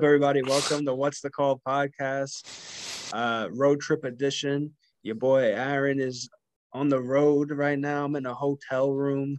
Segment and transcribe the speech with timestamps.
[0.00, 0.40] What's up, everybody?
[0.40, 4.72] Welcome to What's the Call podcast, uh, road trip edition.
[5.02, 6.30] Your boy Aaron is
[6.72, 8.06] on the road right now.
[8.06, 9.38] I'm in a hotel room.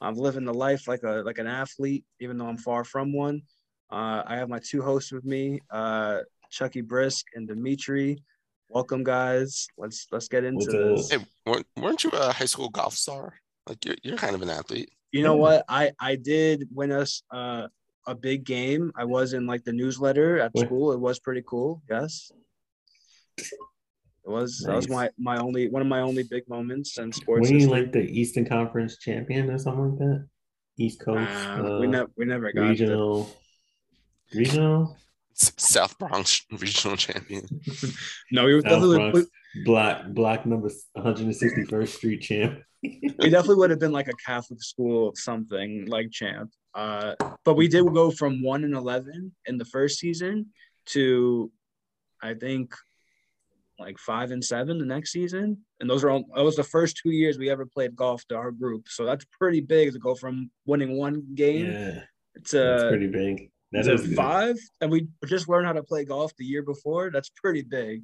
[0.00, 3.42] I'm living the life like a like an athlete, even though I'm far from one.
[3.88, 8.20] Uh, I have my two hosts with me, uh, Chucky Brisk and Dimitri.
[8.68, 9.68] Welcome, guys.
[9.78, 11.12] Let's let's get into this.
[11.12, 13.34] Hey, weren't, weren't you a high school golf star?
[13.68, 14.90] Like you're, you're kind of an athlete.
[15.12, 15.64] You know what?
[15.68, 17.68] I I did win us uh,
[18.06, 18.92] a big game.
[18.96, 20.66] I was in like the newsletter at What?
[20.66, 20.92] school.
[20.92, 21.82] It was pretty cool.
[21.88, 22.30] Yes.
[23.38, 27.50] It was that was my my only one of my only big moments in sports.
[27.50, 30.28] Were you like the Eastern Conference champion or something like that?
[30.78, 33.36] East Coast, Nah, uh, we never we never got the, regional,
[34.34, 34.96] regional,
[35.34, 37.46] South Bronx regional champion.
[38.32, 38.44] no.
[38.44, 39.30] We were South definitely Bronx,
[39.64, 42.60] block, block number 161st Street champ.
[42.82, 46.50] we definitely would have been like a Catholic school something like champ.
[46.74, 50.46] Uh, but we did go from one and eleven in the first season
[50.86, 51.50] to,
[52.22, 52.74] I think,
[53.78, 55.58] like five and seven the next season.
[55.80, 56.24] And those are all.
[56.36, 58.88] That was the first two years we ever played golf to our group.
[58.88, 62.00] So that's pretty big to go from winning one game Yeah,
[62.46, 63.50] to that's pretty big.
[63.72, 64.16] That is good.
[64.16, 67.10] five, and we just learned how to play golf the year before.
[67.10, 68.02] That's pretty big.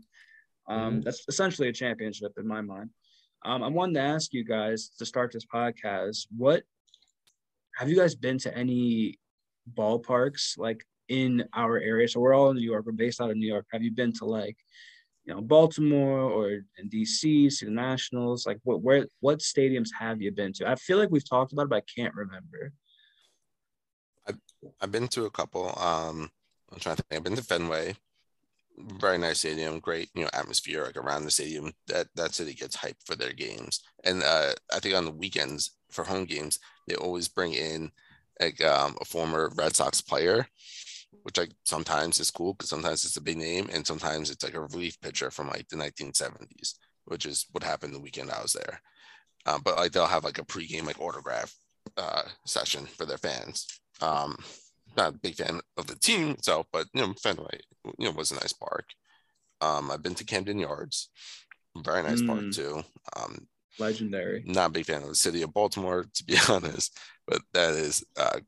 [0.69, 1.05] Um, Mhm.
[1.05, 2.91] That's essentially a championship in my mind.
[3.45, 6.27] Um, I wanted to ask you guys to start this podcast.
[6.37, 6.65] What
[7.77, 9.19] have you guys been to any
[9.75, 12.09] ballparks like in our area?
[12.09, 12.87] So we're all in New York.
[12.87, 13.67] We're based out of New York.
[13.71, 14.57] Have you been to like,
[15.27, 18.47] you know, Baltimore or in DC, see the Nationals?
[18.47, 20.69] Like, what where what stadiums have you been to?
[20.69, 22.73] I feel like we've talked about it, but I can't remember.
[24.81, 25.67] I've been to a couple.
[25.79, 26.31] Um,
[26.73, 27.19] I'm trying to think.
[27.19, 27.95] I've been to Fenway.
[28.79, 31.73] Very nice stadium, great you know atmosphere like around the stadium.
[31.87, 35.73] That that city gets hyped for their games, and uh, I think on the weekends
[35.91, 37.91] for home games they always bring in
[38.41, 40.47] like um, a former Red Sox player,
[41.23, 44.55] which like sometimes is cool because sometimes it's a big name, and sometimes it's like
[44.55, 46.75] a relief pitcher from like the 1970s,
[47.07, 48.81] which is what happened the weekend I was there.
[49.47, 51.55] Um, but like they'll have like a pregame like autograph
[51.97, 53.67] uh, session for their fans.
[54.03, 54.37] Um,
[54.97, 57.61] not a big fan of the team itself, but you know, Fenway,
[57.99, 58.87] you know, was a nice park.
[59.61, 61.11] Um, I've been to Camden Yards,
[61.77, 62.55] very nice park Mm.
[62.55, 62.85] too.
[63.17, 63.47] Um,
[63.79, 64.45] Legendary.
[64.45, 68.05] not a big fan of the city of Baltimore, to be honest, but that is,
[68.17, 68.39] uh,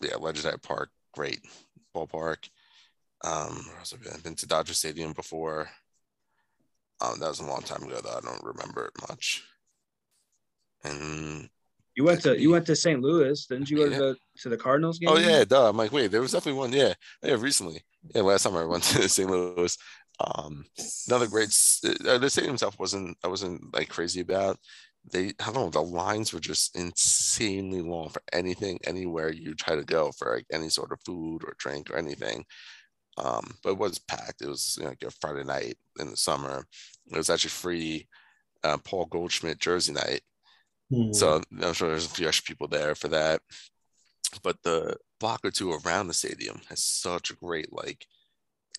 [0.00, 1.40] yeah, legendary park, great
[1.94, 2.48] ballpark.
[3.24, 4.12] Um, where else have I been?
[4.14, 5.70] I've been to Dodger Stadium before.
[7.00, 8.16] Um, that was a long time ago, though.
[8.16, 9.44] I don't remember it much.
[10.84, 11.48] And
[11.94, 13.00] You went to you went to St.
[13.00, 15.10] Louis, didn't you go to the to the Cardinals game?
[15.10, 15.68] Oh yeah, duh.
[15.68, 16.72] I'm like, wait, there was definitely one.
[16.72, 17.82] Yeah, yeah, recently.
[18.14, 19.28] Yeah, last time I went to St.
[19.28, 19.76] Louis.
[20.20, 20.64] Um,
[21.08, 21.48] another great.
[21.84, 23.16] Uh, the stadium itself wasn't.
[23.24, 24.58] I wasn't like crazy about.
[25.10, 25.70] They, I don't know.
[25.70, 30.46] The lines were just insanely long for anything, anywhere you try to go for like
[30.52, 32.44] any sort of food or drink or anything.
[33.16, 34.42] Um, but it was packed.
[34.42, 36.66] It was you know, like a Friday night in the summer.
[37.10, 38.08] It was actually free.
[38.64, 40.20] Uh, Paul Goldschmidt jersey night.
[40.90, 41.12] Hmm.
[41.12, 43.40] So I'm sure there's a few extra people there for that.
[44.42, 48.04] But the block or two around the stadium has such a great like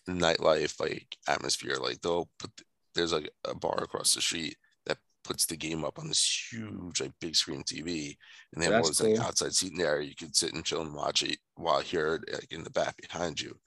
[0.10, 1.78] nightlife like atmosphere.
[1.80, 2.52] Like they'll put
[2.96, 4.56] there's like a bar across the street
[4.86, 8.18] that puts the game up on this huge like big screen TV,
[8.54, 10.02] and they have all That's this like outside seating there.
[10.02, 13.40] You could sit and chill and watch it while here like in the back behind
[13.40, 13.58] you.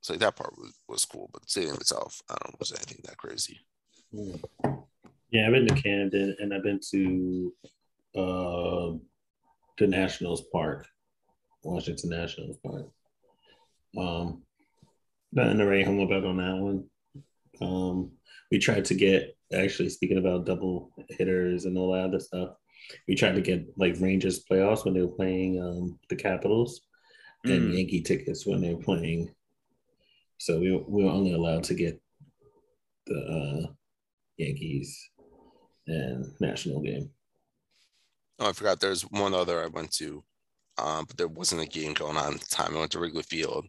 [0.00, 2.72] So like, that part was, was cool, but the stadium itself, I don't know, was
[2.72, 3.60] anything that crazy.
[4.12, 4.36] Hmm.
[5.30, 7.52] Yeah, I've been to Camden and I've been to
[8.16, 8.92] uh,
[9.76, 10.86] the Nationals Park,
[11.62, 12.88] Washington Nationals Park.
[13.98, 14.42] Um,
[15.32, 16.84] nothing to write home about on that one.
[17.60, 18.12] Um,
[18.50, 22.50] we tried to get actually speaking about double hitters and all that other stuff.
[23.06, 26.80] We tried to get like Rangers playoffs when they were playing um, the Capitals
[27.44, 27.76] and Mm.
[27.76, 29.30] Yankee tickets when they were playing.
[30.38, 32.00] So we, we were only allowed to get
[33.06, 33.18] the
[33.66, 33.72] uh,
[34.36, 35.10] Yankees
[35.86, 37.10] and national game.
[38.38, 38.80] Oh, I forgot.
[38.80, 40.22] There's one other I went to,
[40.78, 42.76] um, but there wasn't a game going on at the time.
[42.76, 43.66] I went to Wrigley Field.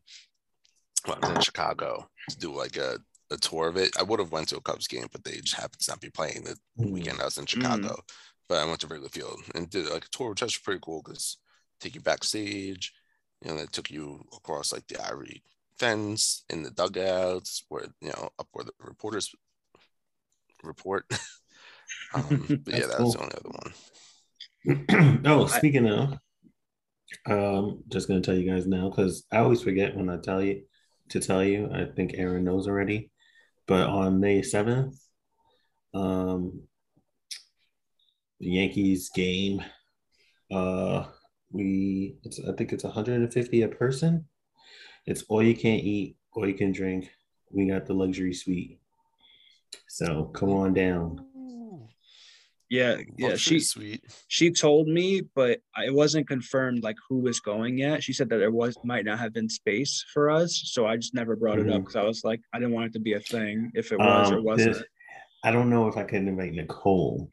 [1.07, 2.97] Well, I was in Chicago to do like a,
[3.31, 3.95] a tour of it.
[3.97, 6.09] I would have went to a Cubs game, but they just happened to not be
[6.09, 7.95] playing the weekend I was in Chicago.
[8.47, 11.01] But I went to Wrigley Field and did like a tour, which was pretty cool
[11.05, 11.37] because
[11.79, 12.93] take you backstage.
[13.43, 15.43] You know, they took you across like the ivory
[15.77, 19.33] fence in the dugouts where you know up where the reporters
[20.63, 21.05] report.
[22.13, 23.51] um, but yeah, That's that was the only other
[24.85, 25.21] one.
[25.25, 26.17] oh, speaking of,
[27.27, 30.63] um, just gonna tell you guys now because I always forget when I tell you
[31.09, 31.69] to tell you.
[31.73, 33.11] I think Aaron knows already,
[33.67, 34.95] but on May seventh,
[35.93, 36.61] um,
[38.39, 39.63] the Yankees game,
[40.51, 41.05] uh,
[41.51, 44.25] we it's I think it's 150 a person.
[45.05, 47.09] It's all you can eat all you can drink.
[47.51, 48.79] We got the luxury suite.
[49.87, 51.25] So come on down.
[52.69, 53.35] Yeah, yeah.
[53.35, 54.03] She sweet.
[54.27, 58.03] she told me, but it wasn't confirmed like who was going yet.
[58.03, 61.15] She said that there was might not have been space for us, so I just
[61.15, 63.19] never brought it up because I was like, I didn't want it to be a
[63.19, 64.73] thing if it was or Um, wasn't.
[64.75, 64.83] this-
[65.43, 67.31] I don't know if I can invite Nicole.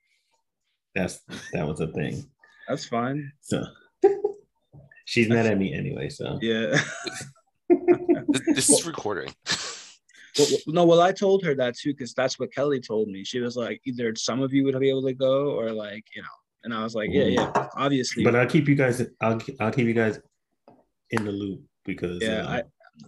[0.94, 1.20] That's
[1.52, 2.24] that was a thing.
[2.68, 3.32] That's fine.
[3.42, 3.64] So
[5.04, 6.08] she's mad at me anyway.
[6.08, 6.80] So Yeah.
[7.68, 9.34] This, this is recording.
[10.38, 13.24] Well, no, well, I told her that too because that's what Kelly told me.
[13.24, 16.22] She was like, either some of you would be able to go, or like, you
[16.22, 16.28] know.
[16.64, 18.24] And I was like, yeah, yeah, obviously.
[18.24, 19.00] but I'll keep you guys.
[19.20, 20.18] I'll I'll keep you guys
[21.10, 22.48] in the loop because yeah, uh,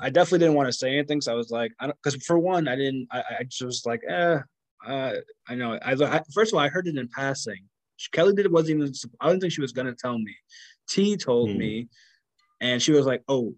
[0.01, 1.21] I, I definitely didn't want to say anything.
[1.21, 3.83] So I was like, I don't, because for one, I didn't, I, I just was
[3.85, 4.39] like, eh,
[4.87, 5.13] uh,
[5.49, 5.73] I know.
[5.85, 7.59] I, I first of all, I heard it in passing.
[8.13, 8.93] Kelly did it wasn't even.
[9.21, 10.35] I don't think she was gonna tell me.
[10.89, 11.59] T told Hmm.
[11.59, 11.89] me,
[12.61, 13.55] and she was like, oh.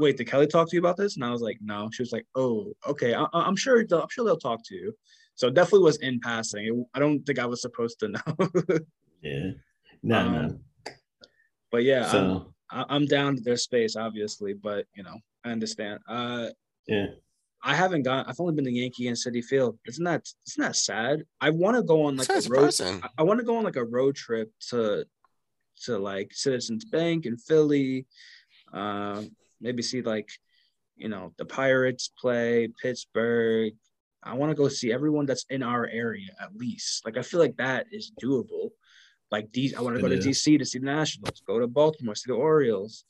[0.00, 1.14] Wait, did Kelly talk to you about this?
[1.16, 1.88] And I was like, no.
[1.92, 3.14] She was like, oh, okay.
[3.14, 3.84] I, I'm sure.
[3.86, 4.92] They'll, I'm sure they'll talk to you.
[5.34, 6.64] So it definitely was in passing.
[6.66, 8.20] It- I don't think I was supposed to know.
[9.22, 9.50] yeah,
[10.02, 10.58] no, Um, no.
[11.70, 14.54] but yeah, I'm, I- I'm down to their space, obviously.
[14.54, 16.00] But you know, I understand.
[16.08, 16.48] Uh,
[16.86, 17.06] yeah,
[17.62, 18.24] I haven't gone.
[18.26, 19.78] I've only been to Yankee and Citi Field.
[19.86, 21.24] Isn't that isn't that sad?
[21.40, 22.72] I want to go on like That's a road.
[22.72, 23.02] surprising.
[23.02, 25.04] I- I want to go on like a road trip to
[25.84, 28.06] to like Citizens Bank in Philly.
[28.72, 30.28] Um, maybe see like
[30.96, 33.72] you know the Pirates play Pittsburgh.
[34.22, 37.06] I want to go see everyone that's in our area at least.
[37.06, 38.70] Like I feel like that is doable.
[39.30, 41.40] Like these, I want to go to DC to see the Nationals.
[41.46, 43.04] Go to Baltimore, see the Orioles.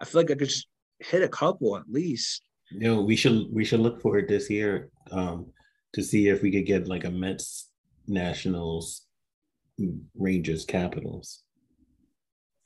[0.00, 0.68] I feel like I could just
[0.98, 2.42] hit a couple at least.
[2.70, 5.46] you know, we should we should look for it this year um,
[5.92, 7.70] to see if we could get like a Mets,
[8.06, 9.02] Nationals,
[10.16, 11.42] Rangers, Capitals.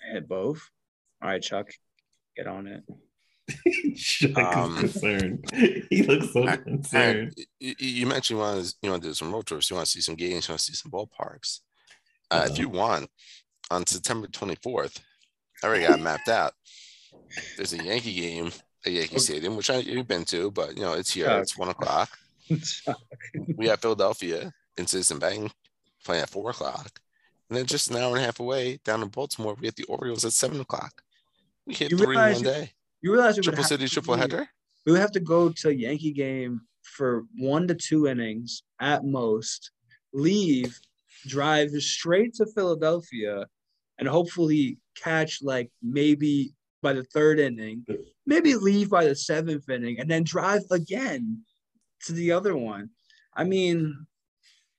[0.03, 0.71] I had both.
[1.23, 1.69] All right, Chuck,
[2.37, 2.83] get on it.
[3.97, 5.45] Chuck Um, is concerned.
[5.91, 7.35] He looks so Aaron, concerned.
[7.59, 9.71] you, you mentioned you want to you want to do some road trips.
[9.71, 10.49] You want to see some games.
[10.49, 11.61] You want to see some ballparks.
[12.31, 12.61] Uh, if Uh-oh.
[12.61, 13.11] you want,
[13.71, 15.01] on September 24th,
[15.63, 16.53] I already got mapped out.
[17.57, 18.51] There's a Yankee game
[18.87, 21.27] at Yankee Stadium, which I, you've been to, but you know it's here.
[21.27, 21.43] Chuck.
[21.43, 22.11] It's one o'clock.
[23.57, 25.53] We have Philadelphia in Citizen Bank
[26.05, 27.01] playing at four o'clock,
[27.49, 29.85] and then just an hour and a half away down in Baltimore, we have the
[29.85, 31.03] Orioles at seven o'clock.
[31.67, 32.73] We hit You three in one day.
[33.03, 34.21] You realize we would Triple have city, to triple leave.
[34.23, 34.49] header.
[34.87, 39.05] We would have to go to a Yankee game for one to two innings at
[39.05, 39.71] most,
[40.13, 40.79] leave,
[41.27, 43.47] drive straight to Philadelphia,
[43.99, 46.53] and hopefully catch like maybe
[46.83, 47.85] by the third inning,
[48.27, 51.43] maybe leave by the seventh inning, and then drive again
[52.07, 52.91] to the other one.
[53.35, 54.07] I mean,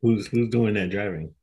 [0.01, 1.33] Who's who's doing that driving?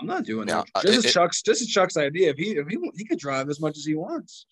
[0.00, 0.70] I'm not doing Now, that.
[0.76, 1.42] uh, This it- is it- Chuck's.
[1.42, 2.30] This is Chuck's idea.
[2.30, 4.46] If he if he he could drive as much as he wants,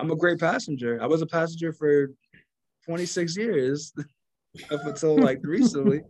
[0.00, 0.98] I'm a great passenger.
[1.02, 2.10] I was a passenger for
[2.86, 3.92] 26 years,
[4.70, 6.00] up until like recently.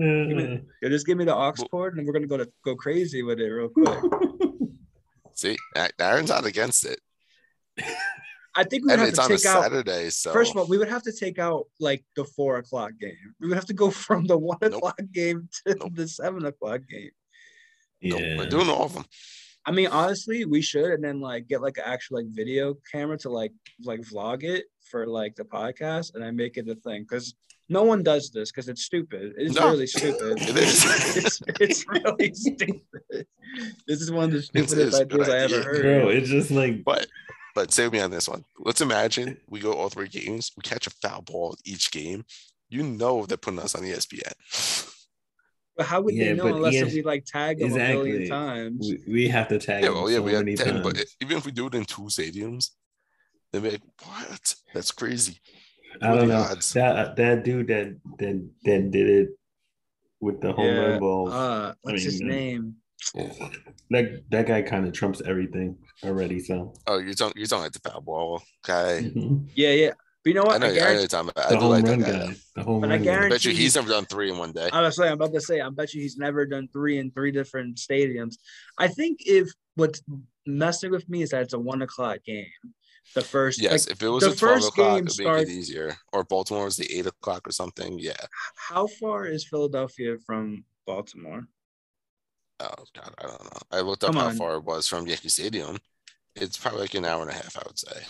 [0.00, 3.22] Uh, Yeah, just give me the aux cord, and we're gonna go to go crazy
[3.22, 3.98] with it real quick.
[5.34, 7.00] See, A- Aaron's not against it,
[8.56, 9.62] I think we would have it's to on a take out.
[9.64, 10.10] Saturday.
[10.10, 13.34] So First of all, we would have to take out like the four o'clock game.
[13.40, 14.74] We would have to go from the one Nope.
[14.74, 15.94] o'clock game to Nope.
[15.94, 17.10] the seven o'clock game.
[18.02, 19.04] no, yeah, we're doing all of them.
[19.68, 23.18] I mean, honestly, we should, and then like get like an actual like video camera
[23.18, 23.52] to like
[23.84, 27.34] like vlog it for like the podcast, and I make it a thing because
[27.68, 29.34] no one does this because it's stupid.
[29.36, 29.70] It's No.
[29.70, 30.38] really stupid.
[30.40, 31.16] It is.
[31.16, 33.26] it's, it's really stupid.
[33.86, 35.82] This is one of the stupidest a good ideas I ever heard.
[35.82, 36.08] bro.
[36.08, 37.06] It's just like But
[37.54, 38.44] but save me on this one.
[38.58, 40.50] Let's imagine we go all three games.
[40.56, 42.24] We catch a foul ball each game.
[42.70, 44.32] You know they're putting us on ESPN.
[45.78, 48.92] But how would Yeah, they know unless yes, we like tag them a million times?
[49.06, 49.84] we, we have to tag.
[49.84, 51.74] Yeah, them well, yeah, so we have many ten, but even if we do it
[51.76, 52.70] in two stadiums,
[53.52, 54.54] they'll be like, "What?
[54.74, 55.38] That's crazy."
[56.02, 56.72] I what are don't the know odds?
[56.72, 59.28] that that dude that that that did it
[60.20, 61.32] with the home Yeah, run balls.
[61.32, 62.74] Uh, what's his mean, uh, name?
[63.90, 66.40] that that guy kind of trumps everything already.
[66.40, 69.00] So Oh, you're talking you're talking like the foul ball guy.
[69.02, 69.48] Mhm.
[69.54, 69.92] Yeah, yeah.
[70.24, 70.60] But you know I what?
[70.60, 71.46] know, I, I know you're guarantee, talking about.
[71.46, 72.26] I the do home like that run guy.
[72.26, 72.34] guy.
[72.56, 73.34] The home But I run I guarantee- guy.
[73.34, 74.68] bet you he's never done three in one day.
[74.72, 77.10] I was saying, I'm about to say, I bet you he's never done three in
[77.12, 78.34] three different stadiums.
[78.78, 80.02] I think if what's
[80.46, 82.46] messing with me is that it's a one o'clock game.
[83.14, 85.26] The first, Yes, like, if it was the a twelve first o'clock, game it'd make
[85.26, 85.96] starts- it easier.
[86.12, 87.98] Or Baltimore was the eight o'clock or something.
[87.98, 88.12] Yeah.
[88.68, 91.46] how far is Philadelphia from Baltimore?
[92.60, 93.60] Oh God, I don't know.
[93.70, 94.36] I looked up Come how on.
[94.36, 95.78] far it was from Yankee Stadium.
[96.36, 98.02] It's probably like an hour and a half, I would say.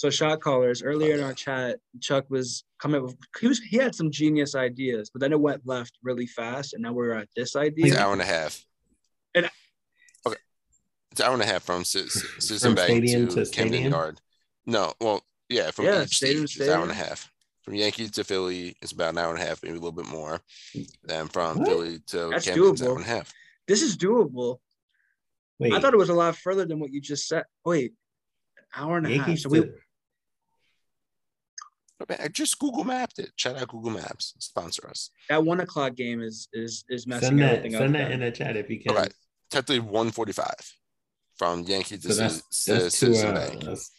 [0.00, 3.94] So shot callers earlier in our chat, Chuck was coming with he was he had
[3.94, 7.48] some genius ideas, but then it went left really fast, and now we're at this
[7.50, 7.92] It's idea.
[7.92, 8.64] an hour and a half.
[9.34, 9.50] And-
[10.26, 10.36] okay,
[11.12, 13.90] it's an hour and a half from Ci- Ci- Citizen From Bank to, to Camden?
[13.92, 14.20] Yard.
[14.64, 17.30] No, well, yeah, from Yeah, each stadium state, to it's an hour and a half.
[17.60, 20.06] From Yankee to Philly, it's about an hour and a half, maybe a little bit
[20.06, 20.40] more.
[21.04, 21.68] Then from What?
[21.68, 23.34] Philly to That's Camden, it's an hour and a half.
[23.68, 24.60] This is doable.
[25.58, 27.44] Wait, I thought it was a lot further than what you just said.
[27.66, 27.92] Wait,
[28.56, 29.18] an hour and a half.
[29.26, 29.42] Yankees.
[29.42, 29.89] So we, to- Okay, I
[32.32, 33.30] just Google mapped it.
[33.36, 34.34] Shout out Google Maps.
[34.38, 35.10] Sponsor us.
[35.28, 37.50] that one o'clock game is is is messing send that.
[37.58, 38.02] everything Send up.
[38.02, 38.96] that in the chat if you can.
[38.96, 39.08] Okay.
[39.50, 40.46] Technically 145
[41.36, 43.06] from Yankee to So that's Ci- that's two.
[43.06, 43.64] Citizen Uh, Bank.
[43.64, 43.90] that's,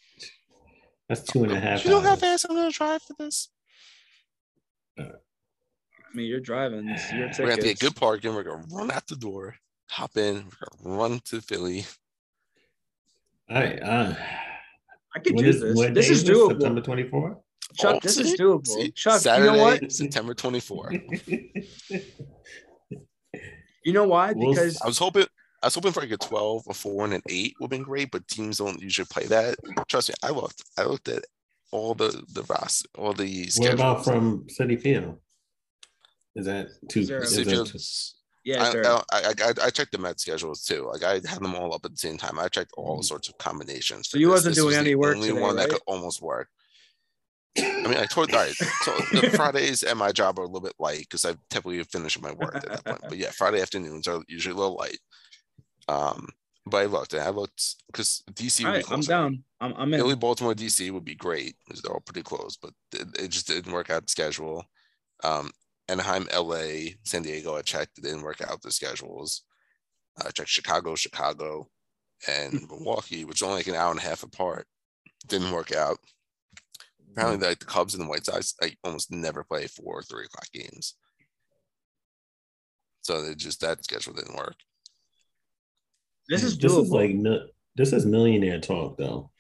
[1.10, 1.84] that's two and a half.
[1.84, 2.20] You know how hours.
[2.20, 3.50] fast I'm gonna drive for this?
[4.98, 5.04] I
[6.14, 6.90] mean, you're driving.
[6.90, 7.82] It's your We're gonna have to get tickets.
[7.82, 8.34] good parking.
[8.36, 9.56] We're gonna run out the door,
[9.90, 10.46] hop in,
[10.84, 11.86] we're gonna run to Philly.
[13.50, 13.82] All right.
[13.82, 14.14] uh,
[15.16, 15.80] I could when do is- this.
[15.94, 16.84] This is, is September doable.
[16.84, 17.38] twenty fourth.
[17.76, 18.24] Chuck, Oh, this see?
[18.24, 18.68] is doable.
[18.68, 18.92] See?
[18.92, 19.92] Chuck, Saturday, you know what?
[19.92, 20.94] September 24.
[23.84, 24.34] You know why?
[24.34, 25.26] We'll Because I was hoping
[25.64, 27.84] I was hoping for like a 12, a 4, and an 8 would have been
[27.84, 29.56] great, but teams don't usually play that.
[29.88, 30.64] Trust me, I looked.
[30.78, 31.24] I looked at
[31.72, 33.74] all the the roster, all the what schedules.
[33.74, 35.18] about from Citi Field?
[36.36, 37.04] Is that two?
[37.04, 37.22] Zero.
[37.22, 38.14] is City that
[38.44, 39.00] yeah, I.
[39.12, 40.90] I, I, I- I checked the Met schedules too.
[40.92, 42.40] Like I had them all up at the same time.
[42.40, 43.04] I checked all mm-hmm.
[43.04, 44.10] sorts of combinations.
[44.10, 44.34] So for you this.
[44.34, 46.50] wasn't This doing was any the work Only today, one that could almost work.
[47.58, 48.54] I mean, I told all right.
[48.54, 52.20] So the Fridays at my job are a little bit light because I typically finish
[52.22, 53.02] my work at that point.
[53.10, 55.00] But yeah, Friday afternoons are usually a little light.
[55.88, 56.28] Um,
[56.66, 59.44] but I looked and I looked because DC All would be I'm down.
[59.60, 60.00] I'm, I'm in.
[60.00, 63.48] Philly, Baltimore, DC would be great because they're all pretty close, but it, it just
[63.48, 64.64] didn't work out the schedule.
[65.24, 65.52] Um,
[65.90, 69.44] Anaheim, LA, San Diego, I checked, it didn't work out the schedules.
[70.24, 71.68] I checked Chicago, Chicago,
[72.28, 74.68] and Milwaukee, which is only like an hour and a half apart.
[75.28, 75.98] Didn't work out.
[77.12, 80.26] Apparently, like the Cubs and the White Sox, I almost never play four or three
[80.26, 80.96] o'clock games.
[83.02, 84.56] So it just that schedule didn't work.
[86.30, 87.16] This is this is like
[87.76, 89.32] this is millionaire talk though.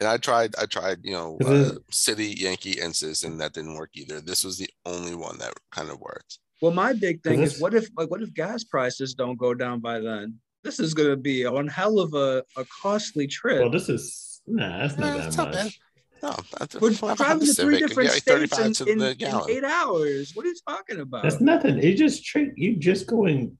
[0.00, 3.38] And I tried, I tried, you know, uh, City, Yankee, and Citizen.
[3.38, 4.20] That didn't work either.
[4.20, 6.38] This was the only one that kind of worked.
[6.60, 9.80] well, my big thing is what if like what if gas prices don't go down
[9.80, 10.40] by then?
[10.64, 13.60] This is gonna be one hell of a, a costly trip.
[13.60, 15.70] Well, this is nah, that's not Yeah, that it's not bad.
[16.22, 16.36] Much.
[16.36, 19.10] No, that's We're well, driving to three Civic, different get, states 35 in, in, the
[19.18, 20.32] in eight hours.
[20.34, 21.22] What are you talking about?
[21.22, 21.78] That's nothing.
[21.78, 22.52] It just trick.
[22.56, 23.58] You just going.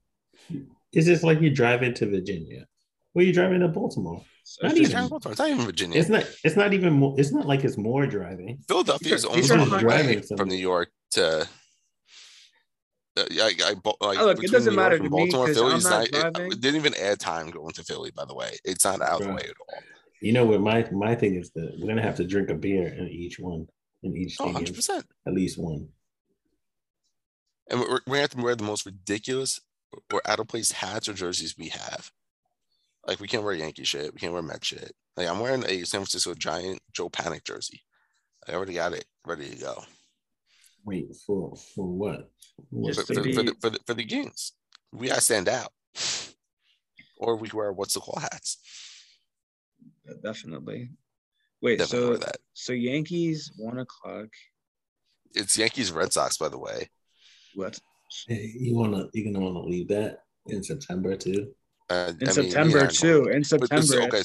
[0.93, 2.65] It's just like you drive into Virginia.
[3.13, 4.21] Well, you driving to Baltimore.
[4.43, 5.99] So not it's It's not even Virginia.
[5.99, 6.23] It's not.
[6.43, 7.15] It's not even more.
[7.17, 8.59] It's not like it's more driving.
[8.67, 10.91] Philadelphia is These are- almost these are on the driving way some- from New York
[11.11, 11.47] to.
[13.17, 15.45] Uh, yeah, I, I, like, Oh, look, it doesn't New matter and to me Baltimore,
[15.47, 18.11] 'cause Philly not not- it- it didn't even add time going to Philly.
[18.11, 19.79] By the way, it's not out of the way at all.
[20.25, 20.59] You know what?
[20.59, 23.67] My my thing is that we're gonna have to drink a beer in each one
[24.01, 25.05] in each Oh, stadium, 100 percent.
[25.27, 25.87] at least one.
[27.69, 29.61] And we're, we're gonna have to wear the most ridiculous
[30.11, 32.11] or out of place hats or jerseys we have.
[33.05, 34.15] Like we can't wear Yankee shit.
[34.15, 34.93] We can't wear Met shit.
[35.15, 37.83] Like I'm wearing a San Francisco Giant Joe Panik jersey.
[38.47, 39.83] I already got it ready to go
[40.85, 42.31] Wait for for what?
[42.71, 44.53] What for, for, be- for, the, for, the, for the games.
[44.91, 45.71] We gotta stand out.
[47.17, 48.57] Or we wear what's the call hats.
[50.23, 50.89] Definitely.
[51.61, 52.37] Wait, Definitely so that.
[52.53, 54.27] so Yankees one o'clock.
[55.33, 56.89] It's Yankees Red Sox, by the way.
[57.55, 57.79] What
[58.27, 61.53] Hey, you wanna you gonna wanna leave that in September too?
[61.89, 63.25] Uh, in I mean, September yeah, too?
[63.25, 64.23] In But September, this, okay,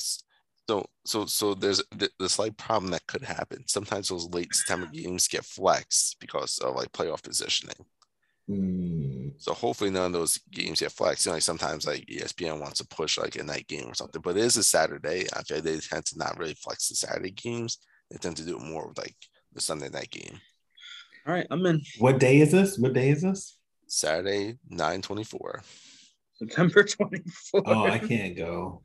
[0.68, 3.64] so so so there's the, the slight problem that could happen.
[3.66, 7.76] Sometimes those late September games get flexed because of like playoff positioning.
[8.50, 9.28] Hmm.
[9.38, 11.24] So hopefully none of those games get flexed.
[11.24, 14.20] You know, like sometimes like ESPN wants to push like a night game or something,
[14.20, 15.26] but it is a Saturday.
[15.34, 17.78] I feel they tend to not really flex the Saturday games.
[18.10, 19.14] They tend to do it more with like
[19.52, 20.40] the Sunday night game.
[21.26, 22.76] all right, I'm in What day is this?
[22.78, 23.56] What day is this?
[23.86, 25.62] Saturday, 924.
[26.34, 27.62] September 24th.
[27.66, 28.82] Oh, I can't go.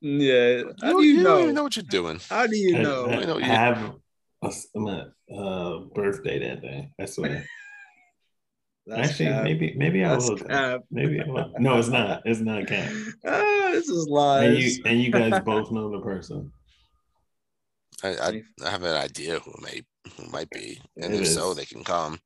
[0.00, 0.62] Yeah.
[0.80, 1.42] How You, do you you don't know?
[1.42, 2.20] even know what you're doing.
[2.28, 3.06] How do you know?
[3.06, 3.94] I I know you- have
[4.42, 4.52] a,
[5.34, 6.90] uh, birthday that day.
[7.00, 7.46] I swear.
[8.86, 9.44] That's Actually, cap.
[9.44, 10.36] maybe maybe I That's will.
[10.38, 10.80] cap.
[10.90, 11.52] Maybe I will.
[11.58, 12.22] No, it's not.
[12.24, 13.14] It's not Cam.
[13.26, 14.76] Ah, this is And lies.
[14.78, 16.52] you and you guys both know the person.
[18.04, 19.82] I, I, I have an idea who may
[20.16, 22.18] who might be, and It if so, they can come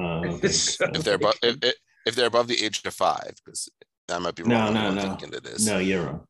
[0.00, 0.48] Uh, okay.
[0.48, 1.74] So- if they're above if, if,
[2.06, 3.68] if they're above the age of five, because
[4.08, 4.50] I might be wrong.
[4.52, 5.02] No, on no, I'm no.
[5.02, 5.66] Thinking it is.
[5.66, 6.26] no, you're wrong.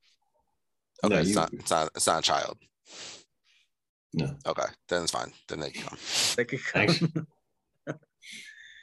[1.05, 1.53] okay, no, it's you- not.
[1.53, 1.91] It's not.
[1.95, 2.59] It's not a child.
[4.13, 5.31] No, Okay, then it's fine.
[5.47, 5.99] Then they can come.
[6.37, 6.83] They could come.
[6.83, 7.13] Actually-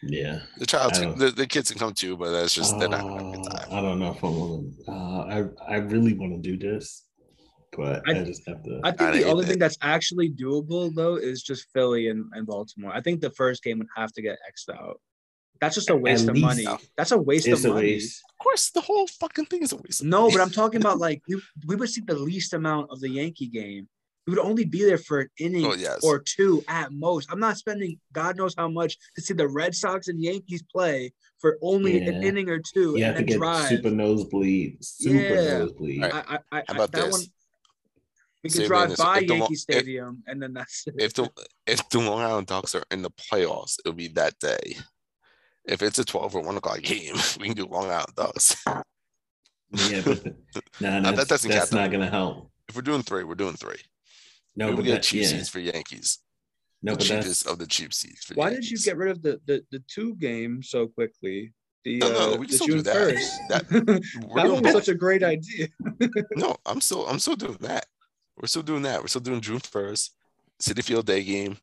[0.04, 0.39] yeah.
[0.58, 3.34] The child, the, the kids can come too, but that's just they're not gonna have
[3.34, 3.68] a good Uh, time.
[3.72, 4.92] I don't know if I want to.
[4.92, 7.06] Uh, I I really want to do this,
[7.75, 8.80] but I, I- just have to.
[8.84, 9.48] I think I the hate only it.
[9.50, 12.92] thing that's actually doable though is just Philly and, and Baltimore.
[12.94, 15.00] I think the first game would have to get X'd out.
[15.60, 16.68] That's just a waste of least- money.
[16.98, 17.88] That's a waste it's of a money.
[17.94, 18.22] waste.
[18.39, 20.01] Of course, the whole fucking thing is a waste.
[20.01, 20.34] of No, money.
[20.36, 23.48] but I'm talking about like we, we would see the least amount of the Yankee
[23.48, 23.88] game.
[24.27, 26.03] We would only be there for an inning Oh, yes.
[26.03, 27.31] or two at most.
[27.31, 31.13] I'm not spending God knows how much to see the Red Sox and Yankees play
[31.39, 33.69] for only an inning or two You have to then get drive.
[33.69, 35.57] super nosebleed, super Yeah.
[35.60, 36.01] nosebleed.
[36.01, 36.13] Right.
[36.13, 37.12] I, I, I, How about that this?
[37.13, 37.22] one,
[38.43, 40.84] we Say can drive this, by if the Lo- Yankee if- Stadium and then that's
[40.88, 40.96] it.
[41.00, 41.29] if the
[41.65, 44.77] if the Long Island Ducks are in the playoffs, it'll be that day.
[45.65, 48.62] If it's a 12 or 1 o'clock game, we can do Long Island Ducks.
[49.72, 50.25] Yeah, but
[50.81, 51.81] nah, Now, that that's, doesn't that's count.
[51.81, 52.51] not gonna help.
[52.69, 53.77] If we're doing three, we're doing three.
[54.57, 55.27] No, we but get that, cheap yeah.
[55.29, 56.19] seats for Yankees.
[56.81, 58.25] no, the but cheapest of the cheap seats.
[58.25, 58.69] For Why Yankees.
[58.69, 61.53] did you get rid of the, the, the two game so quickly?
[61.85, 62.93] The, No, no, uh, we can the still do June that.
[62.95, 63.31] first.
[63.49, 64.83] That- That, We're doing one was both.
[64.83, 65.67] such a great idea.
[66.35, 67.85] No, I'm still I'm still doing that.
[68.35, 68.99] We're still doing that.
[69.01, 70.13] We're still doing June first,
[70.61, 71.57] Citi Field day game,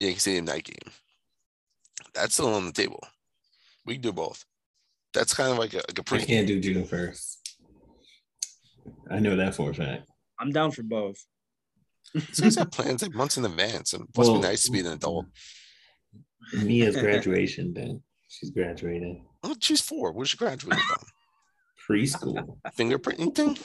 [0.00, 0.92] Yankee Stadium night game.
[2.14, 3.02] That's still on the table.
[3.84, 4.44] We can do both.
[5.14, 6.24] That's kind of like a, like a I pre.
[6.24, 7.34] can't do June first.
[9.10, 10.08] I know that for a fact.
[10.40, 11.24] I'm down for both.
[12.32, 14.80] So you have plans like months in advance, and plus, Well, be nice to be
[14.80, 15.26] an adult.
[16.54, 16.66] Mm-hmm.
[16.66, 18.02] Mia's graduation then.
[18.28, 20.12] She's graduating Oh, she's four.
[20.12, 21.06] Where's she graduating from?
[21.88, 22.58] preschool.
[22.76, 23.56] Fingerprinting thing?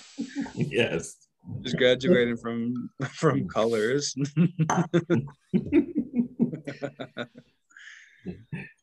[0.55, 1.15] yes.
[1.61, 4.15] Just graduating from from colors.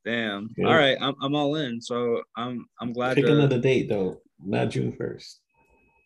[0.05, 0.49] Damn.
[0.49, 0.67] Good.
[0.67, 1.81] All right, I'm I'm all in.
[1.81, 5.41] So I'm I'm glad Pick to another date though, not June first.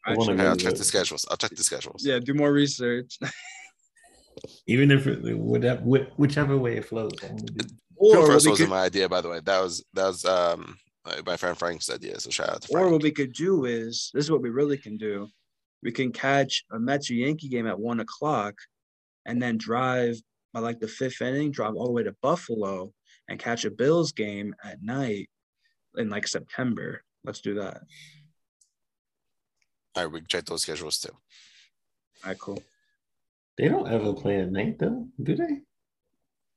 [0.06, 0.50] I wanna actually, go.
[0.50, 1.26] I'll check the schedules.
[1.30, 2.04] I'll check the schedules.
[2.04, 3.18] yeah, do more research.
[4.66, 5.80] Even if it, whatever,
[6.16, 7.12] whichever way it flows.
[7.22, 9.40] I do- Or what, first we wasn't could, my idea, by the way.
[9.44, 12.18] That was that was um my my friend Frank's idea.
[12.20, 14.76] So shout out to or what we could do is this is what we really
[14.76, 15.28] can do.
[15.82, 18.54] We can catch a Mets or Yankee game at one o'clock,
[19.26, 20.16] and then drive
[20.52, 22.92] by like the fifth inning, drive all the way to Buffalo,
[23.28, 25.28] and catch a Bills game at night
[25.96, 27.02] in like September.
[27.24, 27.82] Let's do that.
[29.96, 31.10] All right, we check those schedules too.
[31.12, 32.62] All right, cool.
[33.56, 35.60] They don't ever play at night though, do they?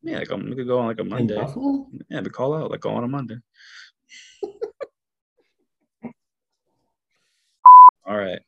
[0.02, 1.36] Yeah, like um, we could go on like a Monday.
[1.36, 1.88] Buffalo?
[2.10, 3.38] Yeah, we call out like go on a Monday.
[8.08, 8.40] All right.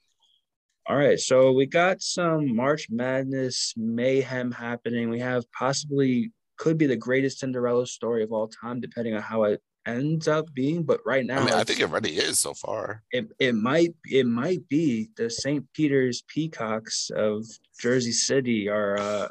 [0.87, 1.19] All right.
[1.19, 5.09] So we got some March Madness mayhem happening.
[5.09, 9.43] We have possibly could be the greatest Cinderella story of all time, depending on how
[9.43, 9.61] it
[9.95, 10.83] ends up being.
[10.83, 13.03] But right now, I mean, I think it already is so far.
[13.11, 15.65] it, it might it might be the St.
[15.73, 17.45] Peter's Peacocks of
[17.79, 19.27] Jersey City are uh,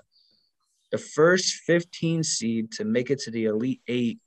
[0.90, 4.18] the first 15 seed to make it to the Elite Eight,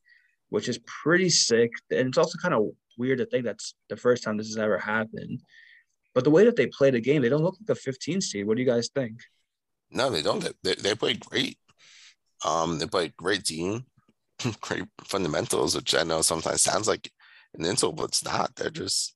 [0.49, 1.71] which is pretty sick.
[1.89, 4.77] And it's also kind of weird to think that's the first time this has ever
[4.77, 5.41] happened.
[6.13, 8.45] But the way that they play the game, they don't look like a 15 seed.
[8.45, 9.21] What do you guys think?
[9.89, 10.45] No, they don't.
[10.63, 11.57] They, they, play great.
[12.45, 13.85] Um, they play great team,
[14.61, 17.11] great fundamentals, which I know sometimes sounds like
[17.57, 18.55] an insult, but it's not.
[18.55, 19.15] They're just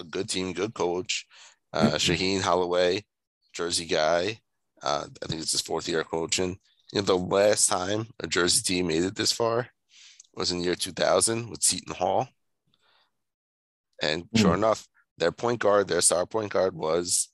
[0.00, 1.26] a good team, good coach.
[1.72, 3.04] Uh, Shaheen Holloway,
[3.52, 4.38] Jersey guy.
[4.82, 6.58] Uh, I think it's his fourth year coaching.
[6.92, 9.68] You know, the last time a Jersey team made it this far
[10.34, 12.28] was in the year 2000 with Seton Hall.
[14.02, 14.58] And sure Hmm.
[14.58, 14.86] enough,
[15.18, 17.28] their point guard, their star point guard was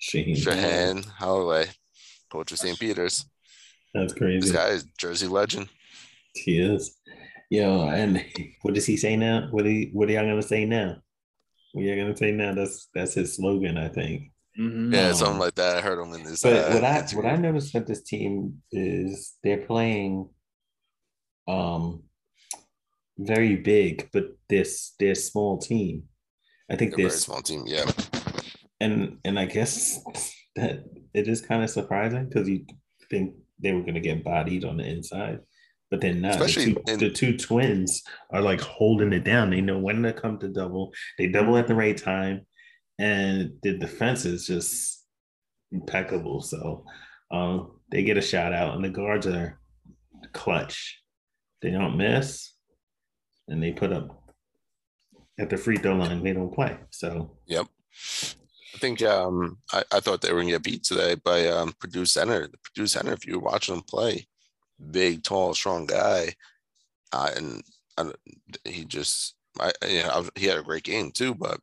[0.00, 0.36] Shaheen.
[0.36, 1.66] Shahan Holloway,
[2.30, 2.78] coach of St.
[2.78, 3.26] Peter's.
[3.92, 4.38] That's crazy.
[4.40, 5.68] This guy is Jersey legend.
[6.34, 6.96] He is.
[7.50, 8.24] Yo, and
[8.62, 9.48] what does he say now?
[9.50, 10.96] What are you, what are y'all gonna say now?
[11.72, 12.54] What are y'all gonna say now?
[12.54, 14.32] That's that's his slogan, I think.
[14.58, 14.92] Mhm.
[14.92, 15.78] Yeah, something like that.
[15.78, 16.42] I heard him in this.
[16.42, 20.28] But uh, what I what I noticed with this team is they're playing
[21.48, 22.02] um
[23.18, 26.04] very big, but this they're small team.
[26.70, 27.64] I think They're very this small team.
[27.66, 27.90] Yeah,
[28.80, 30.00] and and I guess
[30.56, 32.64] that it is kind of surprising because you
[33.10, 35.40] think they were gonna get bodied on the inside,
[35.90, 36.32] but they're not.
[36.32, 39.50] Especially the, two, in- the two twins are like holding it down.
[39.50, 40.92] They know when to come to double.
[41.18, 42.46] They double at the right time,
[42.98, 45.04] and the defense is just
[45.72, 46.40] impeccable.
[46.40, 46.84] So
[47.30, 49.58] um, they get a shout out, and the guards are
[50.32, 51.00] clutch.
[51.62, 52.52] They don't miss,
[53.48, 54.22] and they put up
[55.38, 56.22] at the free throw line.
[56.22, 56.78] They don't play.
[56.90, 57.66] So yep.
[58.74, 62.06] I think um, I, I thought they were gonna get beat today by um, Purdue
[62.06, 62.46] Center.
[62.46, 64.26] The Purdue Center, if you were watching them play,
[64.90, 66.34] big, tall, strong guy,
[67.12, 67.62] uh, and
[67.98, 68.12] uh,
[68.64, 71.60] he just, I, you know, he had a great game too, but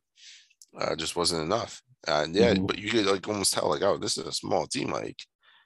[0.78, 1.82] uh, just wasn't enough.
[2.06, 2.66] And yeah, Mhm.
[2.66, 4.90] but you could like almost tell, like, oh, this is a small team.
[4.90, 5.16] Like,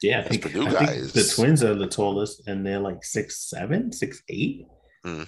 [0.01, 2.81] Yeah, I Those think, Purdue I think guys- the twins are the tallest, and they're
[2.81, 4.67] like six seven, six eight.
[5.05, 5.25] Hmm.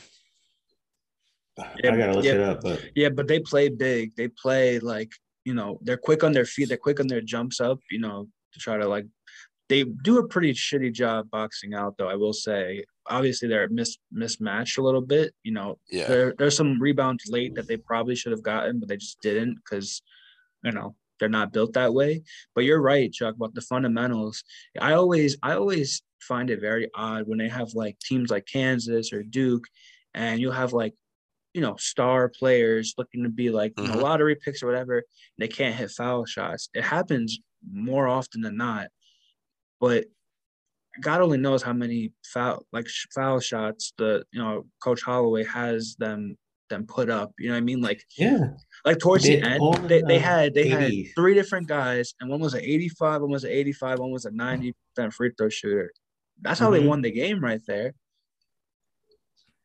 [1.58, 2.32] Yeah, I gotta look yeah.
[2.34, 4.16] it up, but Yeah, but they play big.
[4.16, 5.12] They play like,
[5.44, 6.68] you know, they're quick on their feet.
[6.68, 9.06] They're quick on their jumps up, you know, to try to like,
[9.68, 12.84] they do a pretty shitty job boxing out, though, I will say.
[13.06, 15.34] Obviously, they're mis- mismatched a little bit.
[15.42, 18.88] You know, yeah, there, there's some rebounds late that they probably should have gotten, but
[18.88, 20.02] they just didn't because,
[20.62, 22.22] you know, they're not built that way.
[22.54, 24.42] But you're right, Chuck, about the fundamentals.
[24.80, 29.12] I always I always find it very odd when they have like teams like Kansas
[29.12, 29.64] or Duke,
[30.14, 30.94] and you'll have like
[31.52, 34.02] you know star players looking to be like you know Mhm.
[34.02, 34.96] lottery picks or whatever.
[34.98, 35.04] And
[35.38, 36.68] they can't hit foul shots.
[36.74, 37.38] It happens
[37.72, 38.88] more often than not,
[39.84, 40.04] but
[41.00, 45.96] God only knows how many foul like foul shots the you know Coach Holloway has
[45.98, 46.36] them
[46.70, 47.32] them put up.
[47.38, 47.82] You know what I mean?
[47.82, 48.38] Like Yeah.
[48.86, 52.40] like towards They the end, they, they had they had three different guys, and one
[52.40, 55.92] was an 85, one was an 85, one was a 90 percent free throw shooter.
[56.40, 56.88] That's how they Mhm.
[56.88, 57.92] won the game right there.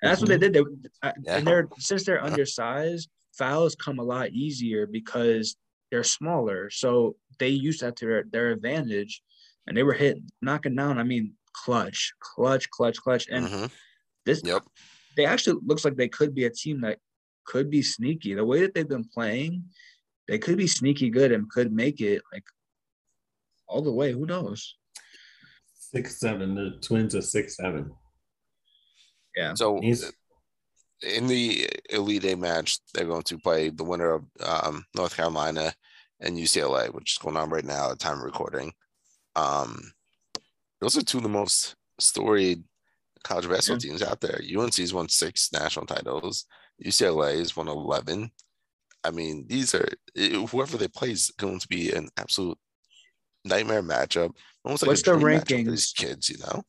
[0.02, 0.54] And that's what they did.
[0.54, 0.62] They,
[1.08, 1.38] uh, Yeah.
[1.38, 5.56] and they're since they're undersized, fouls come a lot easier because
[5.92, 6.70] they're smaller.
[6.70, 9.22] So they use that to their, their advantage,
[9.70, 10.98] and they were hitting, knocking down.
[10.98, 13.72] I mean, clutch, clutch, clutch, clutch, and Mhm.
[14.26, 14.66] this Yep.
[15.16, 17.00] they actually looks like they could be a team that
[17.46, 18.34] could be sneaky.
[18.34, 19.70] The way that they've been playing,
[20.28, 22.46] they could be sneaky good and could make it like
[23.68, 24.12] all the way.
[24.12, 24.76] Who knows?
[25.76, 26.56] Six seven.
[26.56, 27.94] The twins are six seven.
[29.36, 29.54] Yeah.
[29.54, 30.12] So He's
[31.02, 35.74] in the Elite Eight match, they're going to play the winner of um, North Carolina
[36.20, 38.74] and UCLA, which is going on right now at the time of recording.
[39.40, 39.92] Um,
[40.82, 42.64] those are two of the most storied
[43.24, 44.40] college basketball teams out there.
[44.58, 46.46] UNC's won six national titles.
[46.84, 48.32] UCLA's won 11.
[49.04, 52.58] I mean, these are whoever they play is going to be an absolute
[53.46, 54.32] nightmare matchup.
[54.64, 55.96] Almost like What's the dream these rankings?
[55.96, 56.64] kids, you know.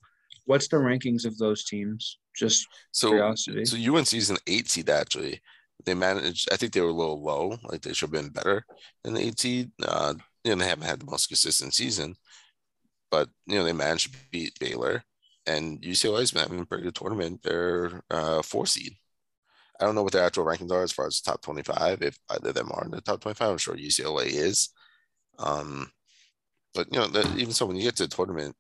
[0.47, 2.19] What's the rankings of those teams?
[2.37, 3.65] Just So curiosity.
[3.65, 5.41] So UNC is an eight seed actually.
[5.85, 6.53] They managed.
[6.53, 7.57] I think they were a little low.
[7.65, 8.65] Like they should have been better
[9.03, 9.71] than the eight seed.
[9.83, 12.15] Uh, know, they haven't had the most consistent season,
[13.11, 15.03] but you know they managed to beat Baylor,
[15.47, 17.43] and UCLA's been having a pretty good tournament.
[17.43, 18.95] They're uh, four seed.
[19.81, 22.03] I don't know what their actual rankings are as far as top twenty-five.
[22.03, 24.71] If either of them are in the top twenty-five, I'm sure UCLA is.
[25.39, 25.91] Um,
[26.75, 28.55] but you know, the, even so, when you get to the tournament,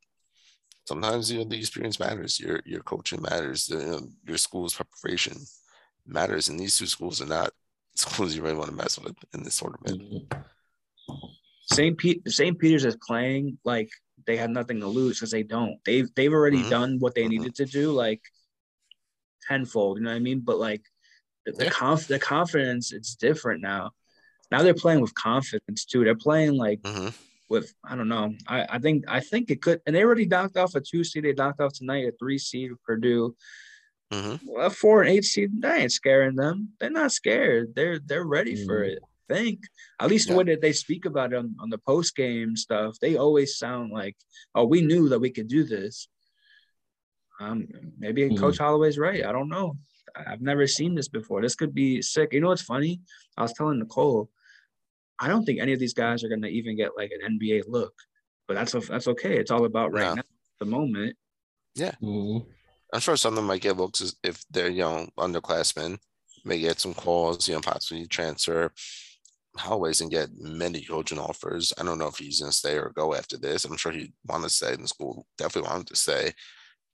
[0.87, 2.41] sometimes you know the experience matters.
[2.41, 3.67] Your your coaching matters.
[3.67, 5.37] The, you know, your school's preparation
[6.07, 7.51] matters, and these two schools are not
[7.95, 10.33] schools you really want to mess with in this tournament.
[11.73, 11.97] St.
[11.97, 12.59] Pete St.
[12.59, 13.91] Peter's is playing like
[14.31, 15.77] they have nothing to lose because they don't.
[15.85, 16.71] They've they've already Mhm.
[16.71, 17.31] done what they Mhm.
[17.31, 18.23] needed to do, like
[19.49, 19.99] tenfold.
[19.99, 20.41] You know what I mean?
[20.41, 20.83] But like
[21.45, 21.71] the, the Yeah.
[21.71, 23.91] conf the confidence, it's different now.
[24.53, 26.05] Now they're playing with confidence too.
[26.05, 27.13] They're playing like Mhm.
[27.49, 28.35] with I don't know.
[28.47, 31.25] I, I think I think it could and they already knocked off a two seed.
[31.25, 33.35] They knocked off tonight a three seed Purdue.
[34.13, 36.71] Well, a four and eight seed, that ain't scaring them.
[36.79, 37.75] They're not scared.
[37.75, 38.91] They're they're ready for Mhm.
[38.91, 39.03] it.
[39.31, 39.61] I think
[40.01, 40.39] at least the Yeah.
[40.39, 43.93] way that they speak about it on, on the post game stuff, they always sound
[43.93, 44.17] like,
[44.55, 46.09] oh, we knew that we could do this.
[47.41, 48.39] Um, maybe Mhm.
[48.39, 49.25] Coach Holloway's right.
[49.25, 49.79] I don't know.
[50.15, 51.41] I- I've never seen this before.
[51.41, 52.33] This could be sick.
[52.33, 53.01] You know what's funny?
[53.37, 54.31] I was telling Nicole,
[55.19, 57.95] I don't think any of these guys are gonna even get like an NBA look,
[58.47, 59.39] but that's that's okay.
[59.39, 60.15] It's all about right No.
[60.17, 60.23] now,
[60.59, 61.17] the moment.
[61.79, 62.47] Mhm.
[62.93, 65.99] I'm sure some of them might get looks if they're you know underclassmen,
[66.45, 68.73] may get some calls, you know, possibly transfer.
[69.57, 71.73] Holloway's and get many coaching offers.
[71.79, 73.65] I don't know if he's gonna stay or go after this.
[73.65, 75.27] I'm sure he'd want to stay in the school.
[75.39, 76.33] Definitely wanted to stay.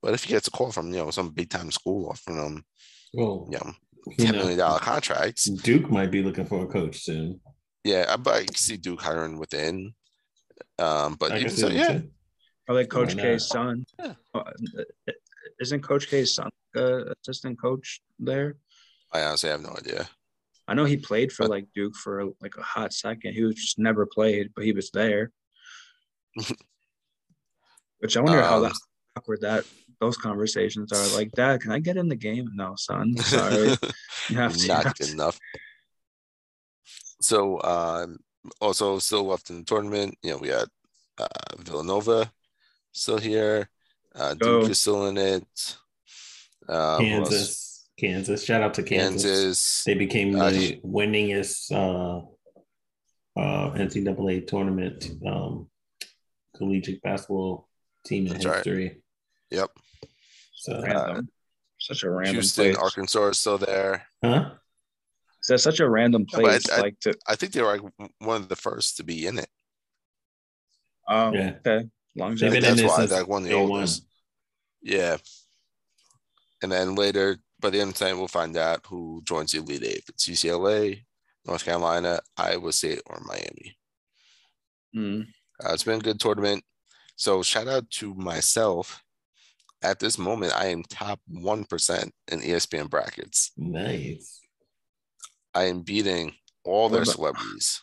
[0.03, 2.65] But if he gets a call from you know some big time school offering him,
[3.15, 3.73] Well, you know,
[4.07, 7.41] you ten know, million dollar contracts, Duke might be looking for a coach soon.
[7.85, 9.95] yeah, I, but I see Duke hiring within.
[10.79, 12.11] Um, but I even so, yeah, that too.
[12.67, 13.23] Probably Coach not?
[13.23, 13.85] K's son.
[13.99, 14.15] Yeah.
[14.35, 14.43] Uh,
[15.61, 18.57] Isn't Coach K's son uh, assistant coach there?
[19.13, 20.09] I honestly have no idea.
[20.69, 23.35] I know he played for like Duke for like a hot second.
[23.35, 25.31] He was just never played, but he was there.
[28.01, 28.73] Which I wonder how Um, that
[29.17, 29.65] awkward that
[30.01, 31.17] those conversations are.
[31.17, 32.51] Like, Dad, can I get in the game?
[32.55, 33.17] No, son.
[33.17, 33.77] Sorry,
[34.29, 34.61] you have to.
[34.63, 35.13] you not have good to.
[35.13, 35.39] enough.
[37.23, 38.19] So um,
[38.61, 40.19] also still left in the tournament.
[40.23, 40.69] You know, we had
[41.19, 41.27] uh,
[41.59, 42.31] Villanova
[42.93, 43.69] still here.
[44.15, 44.61] Uh, Duke Go.
[44.63, 45.77] is still in it.
[46.69, 46.99] Uh.
[46.99, 48.45] Kansas, Kansas.
[48.45, 49.23] Shout out to Kansas.
[49.23, 49.83] Kansas.
[49.85, 52.19] They became Uh, the winningest uh,
[53.41, 55.69] uh, NCAA tournament um,
[56.57, 57.69] collegiate basketball
[58.05, 58.57] team in That's right.
[58.57, 59.03] history.
[59.51, 59.71] Yep.
[60.55, 61.29] So, Random.
[61.79, 62.77] Such a random Houston, place.
[62.77, 64.07] Arkansas is still there.
[64.25, 64.51] huh?
[65.43, 66.71] Is that such a random Yeah, I- place?
[66.71, 67.15] I- like to.
[67.29, 69.49] I think they were like one of the first to be in it.
[71.09, 71.55] Oh, Yeah.
[71.65, 71.85] okay.
[71.87, 72.61] I Longevity.
[72.63, 73.71] think that's why since like one of the day one.
[73.73, 74.07] oldest.
[74.83, 75.19] Yeah.
[76.63, 79.59] And then later, by the end of the time, we'll find out who joins the
[79.59, 79.99] Elite Eight.
[79.99, 81.05] If it's UCLA,
[81.47, 83.77] North Carolina, Iowa State, or Miami.
[84.95, 85.27] Mm.
[85.65, 86.65] Uh, it's been a good tournament.
[87.17, 89.03] So shout out to myself.
[89.83, 93.53] At this moment, I am top 1% in ESPN brackets.
[93.57, 94.41] Nice.
[95.55, 97.81] I am beating all their celebrities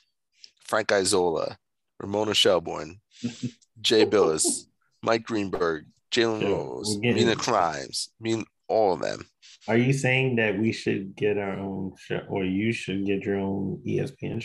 [0.66, 1.58] Frank Isola,
[2.00, 3.00] Ramona Shelburne,
[3.82, 4.66] Jay Bilas,
[5.02, 8.10] Mike Greenberg, Jalen Rose, Mina Kimes.
[8.20, 9.26] Mean, all of them.
[9.68, 13.38] Are you saying that we should get our own show, or you should get your
[13.38, 14.40] own ESPN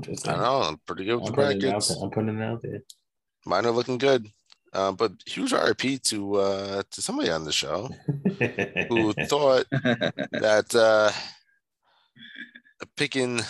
[0.00, 0.62] just I know.
[0.62, 1.88] I'm pretty good with I'm the putting, it out brackets.
[1.88, 1.98] there.
[2.02, 2.82] I'm putting it out there.
[3.46, 4.28] Mine are looking good.
[4.72, 7.88] Uh, but huge RIP to uh, to somebody on the show
[8.88, 11.12] who thought that uh,
[12.96, 13.40] picking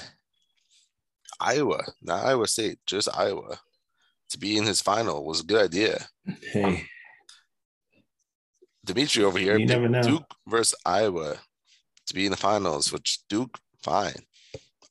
[1.40, 3.58] Iowa, not Iowa State, just Iowa,
[4.30, 6.06] to be in his final was a good idea.
[6.52, 6.84] hey,
[8.85, 10.03] Dimitri over here You never know.
[10.03, 11.37] Duke versus Iowa
[12.07, 14.14] to be in the finals, which Duke fine.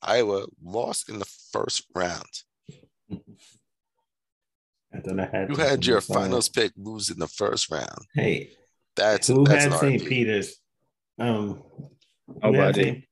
[0.02, 2.26] Iowa lost in the first round.
[4.92, 5.48] I thought I had.
[5.48, 8.06] You had your finals pick lose in the first round.
[8.14, 8.50] Hey,
[8.96, 10.00] That's who that's had an St.
[10.02, 10.08] RIP.
[10.08, 10.56] Peter's?
[11.18, 11.62] Um,
[12.26, 12.82] who had Nobody.
[12.82, 13.04] St.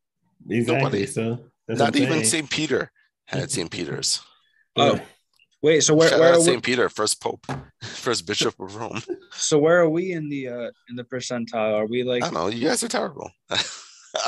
[0.50, 0.82] Exactly.
[0.82, 1.06] Nobody.
[1.06, 2.24] So that's Not even.
[2.24, 2.48] St.
[2.50, 2.90] Peter
[3.26, 3.70] had St.
[3.70, 4.20] Peter's.
[4.76, 5.00] Oh,
[5.62, 6.62] Wait, so where Shout where out are we, St.
[6.62, 7.46] Peter, first pope,
[7.82, 9.00] first bishop of Rome.
[9.30, 11.74] so where are we in the uh in the percentile?
[11.78, 12.48] Are we like I don't know.
[12.48, 13.30] You guys are terrible.
[13.50, 13.56] I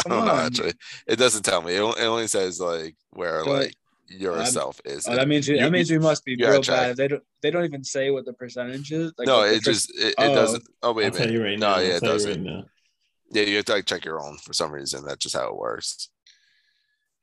[0.02, 0.32] Come don't know.
[0.32, 0.46] on.
[0.46, 0.72] Actually,
[1.06, 1.74] it doesn't tell me.
[1.74, 3.74] It only, it only says like where So, like
[4.08, 5.08] yourself I'm- is.
[5.08, 6.96] oh, that means we, You- that means we must be real bad.
[6.96, 9.12] They don't they don't even say what the percentage is.
[9.18, 10.34] Like no, it per- just it, it Oh.
[10.34, 10.62] doesn't.
[10.84, 11.32] Oh wait I'll a tell minute.
[11.38, 11.78] you right no, now.
[11.80, 12.44] yeah, I'll it doesn't.
[12.46, 12.64] right.
[13.32, 15.04] Yeah, you have to like check your own for some reason.
[15.04, 16.08] That's just how it works.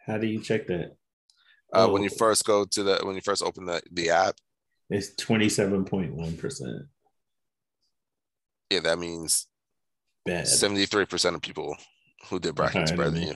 [0.06, 0.98] How do you check that?
[1.74, 2.18] Uh, when you Oh.
[2.18, 4.36] first go to the when you first open the the app,
[4.90, 6.88] It's twenty-seven point one percent.
[8.70, 9.48] yeah, that means
[10.26, 10.48] Bad.
[10.48, 11.76] seventy three percent of people
[12.30, 13.36] who did brackets Higher better than than you.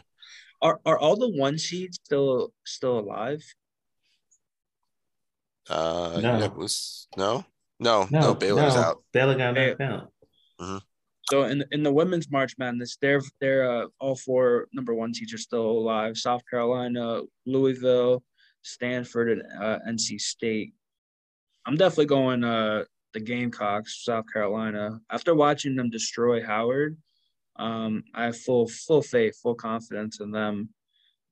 [0.62, 3.43] are are all the one seeds still still alive?
[5.69, 6.38] Uh, No.
[6.39, 7.45] yeah, was no,
[7.80, 9.04] no, no, No, Baylor's no, out.
[9.13, 9.76] Baylor got Hey.
[9.80, 10.12] knocked out.
[11.32, 15.38] So in in the women's March Madness, they're they're uh, all four number one are
[15.38, 16.18] still alive.
[16.18, 18.24] South Carolina, Louisville,
[18.62, 20.74] Stanford, and uh, NC State.
[21.66, 22.84] I'm definitely going uh
[23.14, 25.00] the Gamecocks, South Carolina.
[25.10, 26.98] After watching them destroy Howard,
[27.56, 30.70] um, I have full full faith, full confidence in them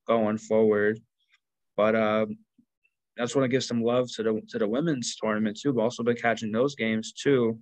[0.07, 0.99] going forward.
[1.75, 2.37] But um,
[3.19, 5.73] I just want to give some love to the to the women's tournament too.
[5.73, 7.59] But also been catching those games too.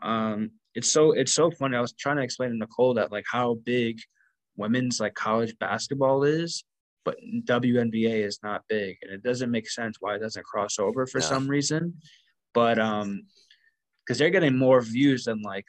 [0.00, 1.76] Um, it's so it's so funny.
[1.76, 3.98] I was trying to explain to Nicole that like how big
[4.56, 6.64] women's like college basketball is,
[7.04, 11.06] but WNBA is not big, and it doesn't make sense why it doesn't cross over
[11.06, 11.24] for No.
[11.26, 11.94] some reason.
[12.54, 13.22] But um,
[14.04, 15.66] because they're getting more views than like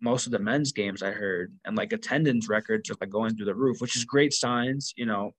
[0.00, 3.46] most of the men's games I heard, and like attendance records are like going through
[3.46, 4.92] the roof, which is great signs.
[4.96, 5.32] You know,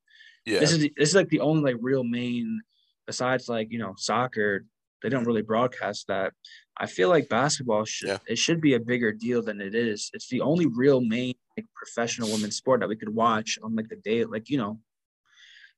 [0.46, 2.62] Yeah, this is this is like the only like real main
[3.06, 4.66] besides like you know soccer
[5.04, 6.34] they don't really broadcast that
[6.78, 8.18] i feel like basketball should Yeah.
[8.28, 10.10] it should be a bigger deal than it is.
[10.14, 13.90] It's the only real main like, professional women's sport that we could watch on like
[13.90, 14.74] the day like you know.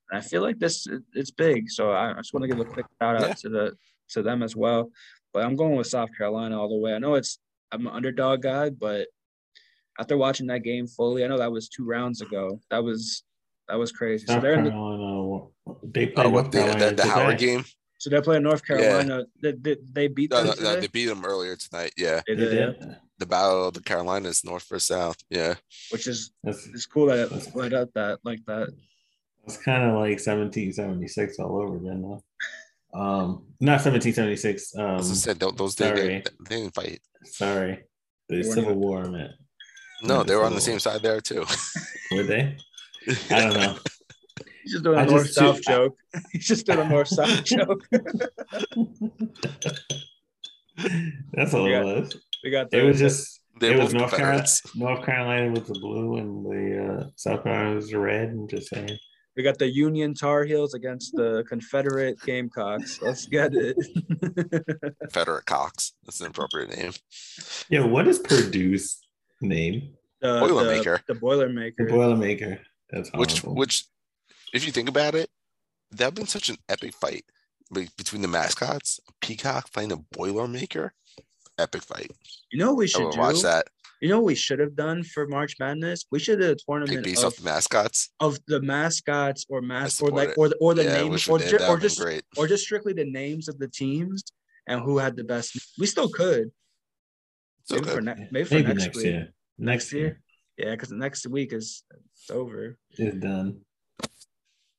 [0.10, 2.60] And i feel like this it- it's big so i, I just want to give
[2.60, 3.34] a quick shout out Yeah.
[3.44, 3.66] to the
[4.14, 4.82] to them as well.
[5.34, 6.94] But i'm going with south carolina all the way.
[6.94, 7.34] I know it's
[7.72, 9.08] i'm an underdog guy but
[10.00, 12.60] after watching that game fully i know that was two rounds ago.
[12.72, 13.24] That was
[13.70, 14.26] that was crazy.
[14.28, 14.72] So they're in the
[15.96, 17.64] They play oh, what the, Carolina the, the Howard game?
[18.08, 18.78] So they're playing North Yeah.
[18.78, 19.26] Carolina.
[19.42, 20.64] They, they, they beat No, them no, today?
[20.76, 21.92] no, they beat them earlier tonight.
[21.98, 22.96] Yeah, They They did, yeah.
[23.18, 25.18] the battle of the Carolinas, North versus South.
[25.30, 25.56] Yeah,
[25.92, 28.70] which is That's it's cool that it played out that like that.
[29.46, 32.24] It's kind of like 1776 all over again, though.
[32.98, 34.76] Um, not 1776.
[34.78, 37.02] Um, as I said, those they, they, they didn't fight.
[37.26, 37.84] sorry,
[38.30, 39.04] the Civil even- War.
[39.04, 39.32] I meant.
[40.02, 41.44] No, they were on the same side there too.
[42.12, 42.56] Were they?
[43.32, 43.78] I don't know.
[44.72, 45.98] He's just doing a north south joke.
[46.32, 47.82] He's just doing a north south joke.
[51.34, 51.82] That's all Yeah.
[51.82, 52.18] it was.
[52.44, 54.40] We got the It was just They're it was North Carolina.
[54.44, 54.76] Confederates.
[54.76, 58.30] North Carolina was the blue, and the uh, South Carolina was the red.
[58.30, 58.98] And just saying,
[59.36, 63.02] we got the Union Tar Heels against the Confederate Gamecocks.
[63.02, 63.76] Let's get it.
[65.02, 65.94] Confederate Cox.
[66.06, 66.92] That's an appropriate name.
[67.70, 67.84] yeah.
[67.86, 69.00] What is Purdue's
[69.42, 69.94] name?
[70.22, 71.00] The, Boilermaker.
[71.08, 71.90] The, the The Boilermaker.
[71.90, 72.60] Boilermaker.
[72.92, 73.86] That's Which, which,
[74.54, 75.30] if you think about it,
[75.92, 77.26] that would been such an epic fight
[77.74, 79.00] be- between the mascots.
[79.22, 80.92] Peacock playing a Boilermaker.
[81.60, 82.12] Epic fight.
[82.52, 83.20] You know what we should do?
[83.20, 83.66] watch that.
[84.00, 86.06] You know what we should have done for March Madness?
[86.12, 88.10] We should have a Take tournament based of, off the mascots.
[88.20, 90.36] of the mascots or I mas or like it.
[90.38, 92.22] or the or the yeah, names or, ju- or just great.
[92.38, 94.24] or just strictly the names of the teams
[94.68, 95.58] and who had the best.
[95.80, 96.52] We still could.
[97.64, 98.06] So maybe for, good.
[98.06, 99.06] ne- maybe for Maybe next, next week.
[99.06, 99.34] year.
[99.58, 100.22] Next year
[100.58, 101.84] Yeah, because next week is
[102.14, 102.78] it's over.
[103.00, 103.62] is done.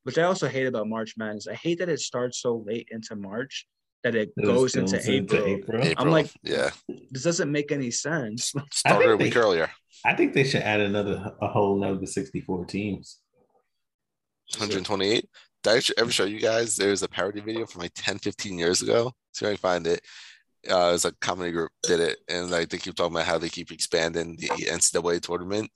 [0.08, 1.46] Which I also hate about March Madness.
[1.46, 3.66] I hate that it starts so late into March
[4.04, 5.44] that it It goes, goes into, April.
[5.44, 5.82] April.
[5.84, 6.10] April.
[6.10, 6.70] like- yeah,
[7.10, 8.54] This doesn't make any sense.
[8.72, 9.70] started a they- week earlier.
[10.04, 13.18] I think they should add another a whole another 64 teams.
[14.56, 15.28] 128.
[15.62, 16.76] did I ever show you guys?
[16.76, 19.12] There's a parody video from like 10, 15 years ago.
[19.32, 20.00] See if I can find it.
[20.70, 23.38] Uh, it was a comedy group did it, and like they keep talking about how
[23.38, 25.70] they keep expanding the NCAA tournament,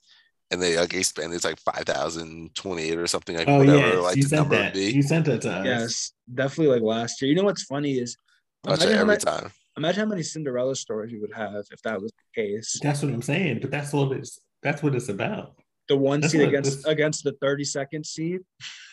[0.51, 3.77] and they like expanded it's like five thousand twenty eight or something like Oh whatever
[3.95, 4.65] yeah, like you the sent number that.
[4.65, 4.91] would be.
[4.91, 5.65] You sent that to us.
[5.65, 7.29] Yes, definitely like last year.
[7.29, 8.17] You know what's funny is
[8.65, 9.51] Watch it imagine how, every many, time.
[9.77, 12.79] imagine how many Cinderella stories you would have if that was the case.
[12.81, 13.59] That's what I'm saying.
[13.61, 14.39] But that's what it's.
[14.61, 15.55] That's what it's about.
[15.89, 18.39] The one That's seed against this- against the 32nd seed.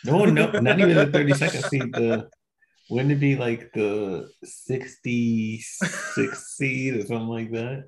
[0.04, 1.92] No, no, not even the 30 second seed.
[1.92, 2.28] The
[2.90, 7.84] wouldn't it be like the 66 seed or something like that?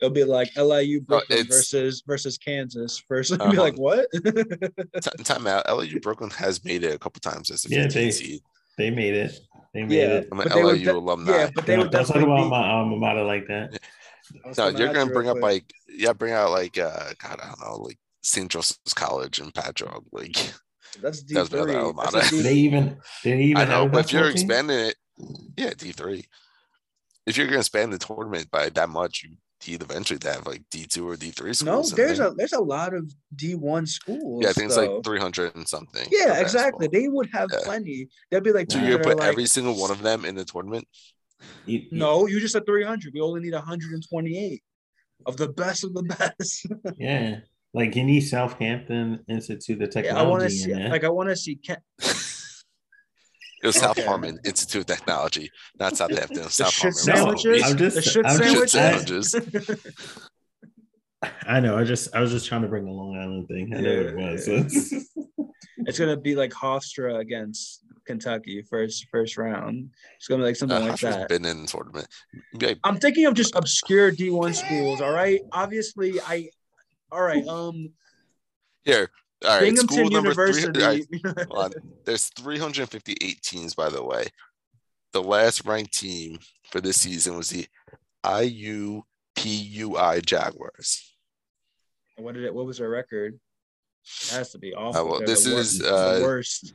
[0.00, 3.02] It'll be like LIU Brooklyn it's- versus versus Kansas.
[3.08, 3.34] versus.
[3.40, 3.62] it'll be Uh-huh.
[3.62, 4.06] like what?
[4.12, 5.64] T- time out.
[5.74, 8.42] LIU Brooklyn has made it a couple times as a Yeah, 15 they- seed.
[8.78, 9.38] They made it.
[9.72, 10.04] They made Yeah.
[10.18, 10.28] it.
[10.30, 11.32] I'm an But they LIU de- alumni.
[11.32, 13.78] yeah, but they Don't- would don't talk definitely about be- my alma mater like that.
[14.44, 15.42] I No, you're gonna bring real up quick.
[15.42, 18.50] like yeah, bring out like uh God, I don't know, like St.
[18.50, 20.04] Joseph's College and Patchogue.
[20.12, 20.36] Like
[21.00, 21.74] that's D that's three.
[21.74, 22.42] alma That's mater.
[22.42, 24.32] They even they even I know, but if you're team?
[24.32, 24.96] expanding it,
[25.56, 26.24] yeah, D three.
[27.24, 30.62] If you're gonna expand the tournament by that much, you need eventually to have like
[30.70, 31.90] D two or D three no, schools.
[31.92, 34.42] in there's a there's a lot of D one schools.
[34.42, 36.06] yeah, I think it's like three hundred and something.
[36.10, 36.86] Yeah, exactly.
[36.88, 37.00] basketball.
[37.00, 37.58] They would have Yeah.
[37.64, 38.08] plenty.
[38.30, 40.24] They'd be like, So you're teams gonna that put like, every single one of them
[40.24, 40.86] in the tournament.
[41.66, 43.12] You- you- no, you just said 300.
[43.14, 44.62] We only need 128
[45.26, 46.66] of the best of the best.
[46.98, 47.40] Yeah.
[47.74, 51.28] Like you need Southampton Institute of yeah, I want to see, in like, I want
[51.28, 51.56] to see.
[51.56, 51.76] Ken-
[53.66, 54.06] It was South Okay.
[54.06, 55.50] Harmon Institute of Technology,
[55.80, 56.44] not Southampton.
[56.44, 57.36] the South shit Harmon.
[57.38, 57.62] sandwiches.
[57.64, 59.30] I'm just- the shit I'm just- sandwiches.
[59.32, 60.28] sandwiches.
[61.46, 61.76] I know.
[61.76, 63.74] I just I was just trying to bring the Long Island thing.
[63.74, 65.04] I know what it Yeah, was.
[65.78, 69.90] it's gonna be like Hofstra against Kentucky first first round.
[70.16, 71.28] It's gonna be like something Uh, like Hofstra's that.
[71.28, 72.06] been in the tournament.
[72.60, 75.00] Like, I'm thinking of just obscure D1 schools.
[75.00, 76.50] All right, obviously, I.
[77.10, 77.90] All right, um,
[78.84, 79.10] here,
[79.46, 80.60] all right, Binghamton school number three.
[80.60, 81.08] University.
[81.22, 81.72] all right, hold on.
[82.04, 84.26] There's 358 teams, by the way.
[85.12, 86.38] The last ranked team
[86.70, 87.66] for this season was the
[88.24, 91.14] IUPUI Jaguars.
[92.16, 92.54] what did it?
[92.54, 93.38] What was their record?
[94.04, 95.00] It has to be awful.
[95.00, 96.74] Uh, well, this the is, worst, the uh, worst.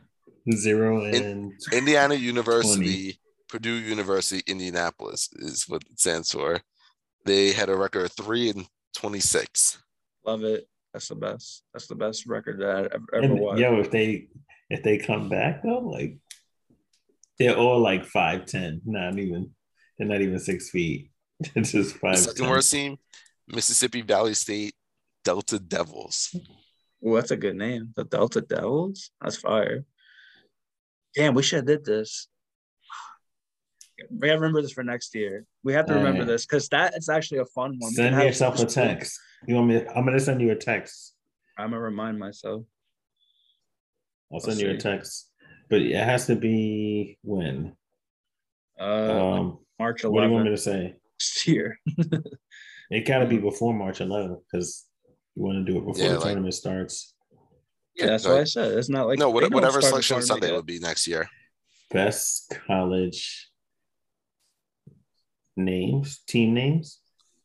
[0.51, 6.59] Zero and Indiana University, Purdue University, Indianapolis is what it stands for.
[7.25, 9.77] They had a record of three and 26.
[10.25, 10.67] Love it.
[10.93, 11.63] That's the best.
[11.73, 13.59] That's the best record that I ever, ever and was.
[13.59, 14.27] yo, if they
[14.69, 16.17] if they come back though, like
[17.39, 19.51] they're all like five ten, not even
[19.97, 21.09] they're not even six feet.
[21.55, 22.17] It's just The five.
[22.19, 22.97] second worst team,
[23.47, 24.75] Mississippi Valley State
[25.23, 26.35] Delta Devils.
[27.07, 27.93] Ooh, that's a good name.
[27.95, 29.09] The Delta Devils.
[29.21, 29.85] That's fire.
[31.15, 32.27] Damn, we should have did this.
[34.09, 35.45] We gotta remember this for next year.
[35.63, 36.27] We have to remember Alright.
[36.27, 37.91] this because that is actually a fun one.
[37.93, 38.73] Send yourself a schools.
[38.73, 39.19] text.
[39.47, 39.85] You want me?
[39.95, 41.15] I'm gonna send you a text.
[41.57, 42.63] I'm gonna remind myself.
[44.31, 45.29] I'll Let's send you a text.
[45.69, 47.75] But it has to be when?
[48.79, 50.95] Uh, Um, March what do you want me to say?
[51.19, 51.79] next year.
[52.93, 54.85] It got to be before March 11th because
[55.33, 57.15] you want to do it before Yeah, the like- tournament starts.
[57.95, 58.77] Yeah, that's what I said.
[58.77, 60.55] It's not like no, they whatever selection Sunday yet.
[60.57, 61.29] would be next year.
[61.89, 63.49] Best college
[65.55, 66.99] names, team names.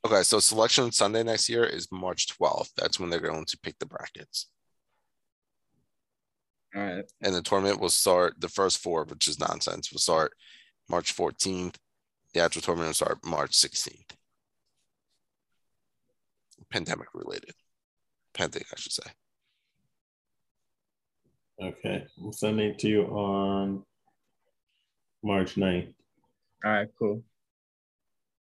[0.04, 2.70] Okay, so selection Sunday next year is March 12th.
[2.76, 4.48] That's when they're going to pick the brackets.
[6.74, 7.04] All right.
[7.22, 10.32] And the tournament will start the first four, which is nonsense, will start
[10.88, 11.76] March 14th.
[12.34, 14.12] The actual tournament will start March 16th.
[16.70, 17.54] Pandemic related.
[18.34, 19.10] Pandemic, I should say.
[21.62, 23.82] Okay, I'm sending it to you on
[25.22, 25.94] March 9th.
[26.64, 27.22] All right, cool.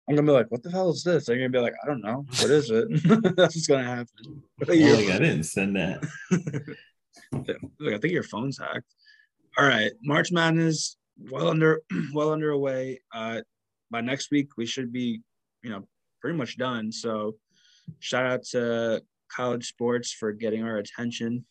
[0.08, 1.26] I'm gonna be like, what the hell is this?
[1.26, 2.26] They're gonna be like, I don't know.
[2.40, 2.88] What is it?
[3.36, 4.44] That's what's gonna happen.
[4.58, 6.04] What are Oh, you- like, I didn't send that.
[7.32, 8.94] Look, I think your phone's hacked.
[9.58, 10.98] All right, March Madness
[11.32, 11.82] well under
[12.14, 13.00] well underway.
[13.14, 13.42] Uh,
[13.92, 15.22] by next week we should be,
[15.64, 15.88] you know,
[16.22, 16.92] pretty much done.
[16.92, 17.36] So,
[18.00, 19.02] shout out to
[19.32, 21.46] college sports for getting our attention.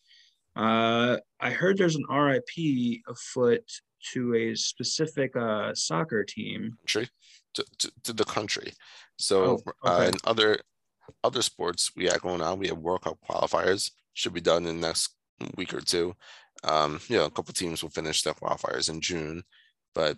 [0.56, 3.64] Uh, I heard there's an RIP afoot
[4.12, 6.76] to a specific uh, soccer team.
[6.82, 7.08] Country
[7.54, 8.72] to, to, to the country.
[9.16, 10.58] So Oh, uh, in other
[11.22, 13.90] other sports we have going on, we have World Cup qualifiers.
[14.14, 15.14] Should be done in the next
[15.56, 16.14] week or two.
[16.62, 19.42] Um, you know, a couple teams will finish their qualifiers in June,
[19.94, 20.16] but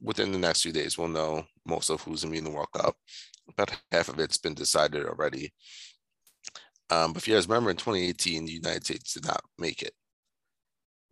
[0.00, 2.72] within the next few days, we'll know most of who's gonna be in the World
[2.72, 2.94] Cup.
[3.48, 5.52] About half of it's been decided already.
[6.90, 9.94] Um, but if you guys remember in 2018, the United States did not make it.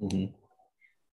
[0.01, 0.33] Mhm.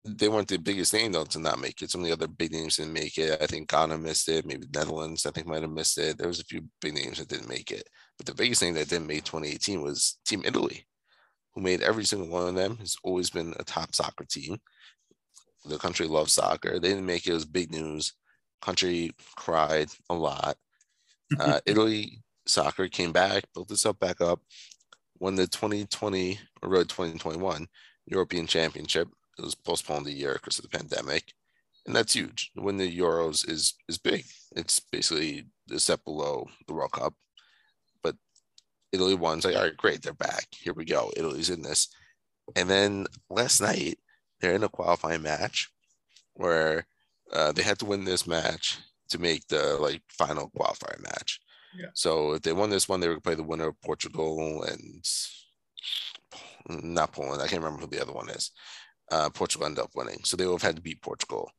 [0.05, 1.91] They weren't the biggest name though to not make it.
[1.91, 3.41] Some of the other big names didn't make it.
[3.41, 4.45] I think Ghana missed it.
[4.45, 6.19] Maybe Netherlands, I think, might have missed it.
[6.19, 7.89] There was a few big names that didn't make it.
[8.19, 10.85] But the biggest thing that didn't make 2018 was Team Italy,
[11.55, 12.79] who made every single one of them.
[12.79, 14.59] Has always been a top soccer team.
[15.67, 16.81] The country loves soccer.
[16.81, 18.15] They didn't make it Was big news.
[18.61, 20.57] Country cried a lot.
[21.39, 24.41] Uh, Italy soccer came back, built itself back up,
[25.21, 27.69] won the 2020 or really 2021
[28.07, 29.09] European Championship.
[29.39, 31.33] It was postponed a year because of the pandemic,
[31.87, 32.51] and that's huge.
[32.57, 34.25] Win the Euros is is big.
[34.57, 37.15] It's basically a step below the World Cup,
[38.03, 38.17] but
[38.93, 39.39] Italy won.
[39.39, 40.47] It's like, all right, great, they're back.
[40.51, 41.11] Here we go.
[41.17, 41.89] Italy's in this.
[42.57, 43.99] And then last night,
[44.41, 45.71] they're in a qualifying match
[46.35, 46.87] where
[47.33, 48.79] uh, they had to win this match
[49.09, 51.41] to make the like final qualifying match.
[51.79, 51.87] Yeah.
[51.95, 55.07] So if they won this one, they would play the winner of Portugal and
[56.69, 57.41] not Poland.
[57.41, 58.51] I can't remember who the other one is.
[59.13, 61.51] Uh, Portugal ended up winning, so they would have had to beat Portugal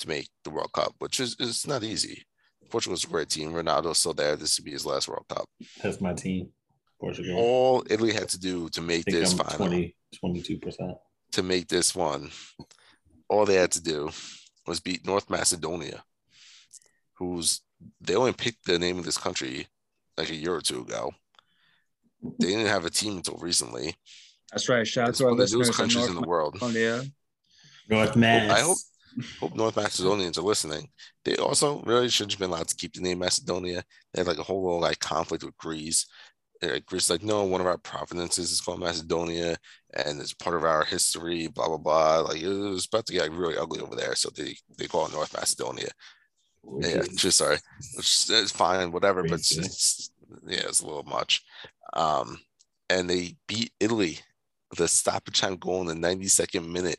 [0.00, 2.24] to make the World Cup, which is is not easy.
[2.68, 3.52] Portugal's a great team.
[3.52, 4.34] Ronaldo's still there.
[4.36, 5.46] This would be his last World Cup.
[5.82, 6.48] That's my team.
[7.00, 7.36] Portugal.
[7.38, 10.96] All Italy had to do to make this I'm final 20, 22%.
[11.32, 12.30] to make this one,
[13.28, 14.10] all they had to do
[14.66, 16.02] was beat North Macedonia,
[17.14, 17.60] who's
[18.00, 19.66] they only picked the name of this country
[20.18, 21.12] like a year or two ago.
[22.38, 23.94] They didn't have a team until recently.
[24.52, 24.86] That's right.
[24.86, 26.54] Shout out to our one of the listeners in countries North in the world.
[26.60, 27.02] Macedonia.
[27.88, 28.50] North Mass.
[28.50, 28.78] I hope
[29.40, 30.88] hope North Macedonians are listening.
[31.24, 33.82] They also really should have been allowed to keep the name Macedonia.
[34.12, 36.06] They had like a whole little like conflict with Greece.
[36.62, 39.56] And, like, Greece like, no, one of our provinces is called Macedonia
[39.94, 42.18] and it's part of our history, blah blah blah.
[42.20, 44.14] Like it was about to get like, really ugly over there.
[44.14, 45.88] So they, they call it North Macedonia.
[46.62, 47.56] which Yeah, is- just sorry.
[47.96, 49.66] Which is fine, whatever, but it's, Crazy.
[49.66, 50.10] it's
[50.46, 51.42] yeah, it's a little much.
[51.94, 52.38] Um,
[52.88, 54.20] and they beat Italy
[54.70, 56.98] with a stoppage time goal in the 92nd minute.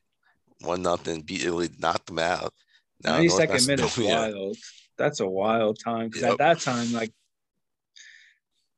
[0.61, 2.53] One nothing, beat Italy, knocked them out.
[3.03, 4.57] Now Ninety North minute is wild.
[4.97, 6.31] That's a wild time because Yep.
[6.33, 7.11] at that time, like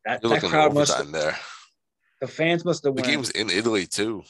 [0.05, 1.37] that, that looking at crowd must overtime there.
[2.21, 3.07] the fans must have The went.
[3.07, 4.23] game was in Italy too.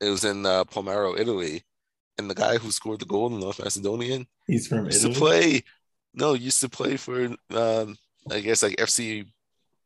[0.00, 1.62] It was in uh, Palmero, Italy,
[2.18, 5.14] and the guy who scored the goal in North Macedonian He's from used Italy.
[5.14, 5.62] to play.
[6.14, 7.96] No, used to play for um,
[8.30, 9.26] I guess like FC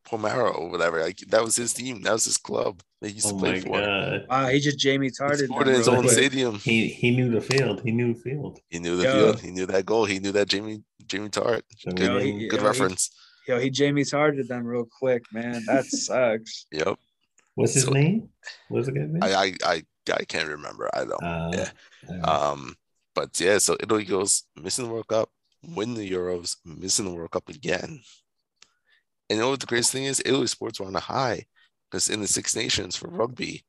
[0.07, 1.01] Palmero or whatever.
[1.01, 2.01] Like that was his team.
[2.03, 2.81] That was his club.
[3.01, 3.79] They used Oh to play my for.
[3.81, 4.25] god.
[4.29, 5.45] Wow, he just Jamie He Tarded.
[5.49, 6.55] scored in his own stadium.
[6.55, 7.81] He he knew the field.
[7.83, 8.59] He knew the field.
[8.69, 9.13] He knew the Yo.
[9.13, 9.39] field.
[9.41, 10.05] He knew that goal.
[10.05, 11.61] He knew that Jamie Jamie Tartt.
[11.85, 13.11] Good, Yo, he- good yo, he- reference.
[13.47, 15.63] Yo, he Jamie Tarded them real quick, man.
[15.67, 16.65] That sucks.
[16.71, 16.97] Yep.
[17.55, 18.29] what's his so- name?
[18.69, 19.23] What's the guy's name?
[19.23, 19.83] I, I I
[20.13, 20.89] I can't remember.
[20.93, 21.23] I don't.
[21.23, 21.69] Uh, yeah.
[22.09, 22.27] alright.
[22.29, 22.75] Um,
[23.13, 25.29] but yeah, so Italy goes missing the World Cup,
[25.63, 28.01] win the Euros, missing the World Cup again.
[29.29, 30.21] And you know what the greatest thing is?
[30.25, 31.45] Italy sports were on a high
[31.89, 33.17] because in the Six Nations for mm-hmm.
[33.17, 33.65] rugby,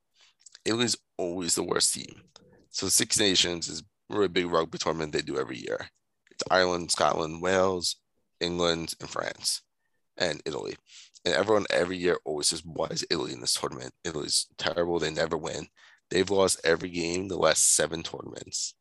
[0.64, 2.22] Italy's always the worst team.
[2.70, 5.88] So Six Nations is a really big rugby tournament they do every year.
[6.30, 7.96] It's Ireland, Scotland, Wales,
[8.40, 9.62] England, and France,
[10.16, 10.76] and Italy.
[11.24, 13.92] And everyone every year always says, "Why is Italy in this tournament?
[14.04, 14.98] Italy's terrible.
[14.98, 15.68] They never win."
[16.10, 18.74] They've lost every game the last seven tournaments.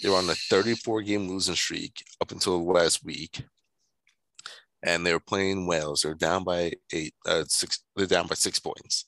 [0.00, 3.42] They were on a 34 game losing streak up until last week.
[4.82, 6.02] And they were playing Wales.
[6.02, 9.06] They're down by eight, uh, six, they're down by six points.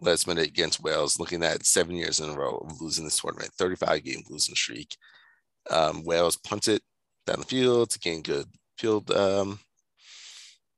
[0.00, 3.52] Last minute against Wales, looking at seven years in a row of losing this tournament,
[3.56, 4.96] 35 game losing streak.
[5.70, 6.82] Um, Wales punted
[7.26, 8.46] down the field to gain good
[8.76, 9.58] field um,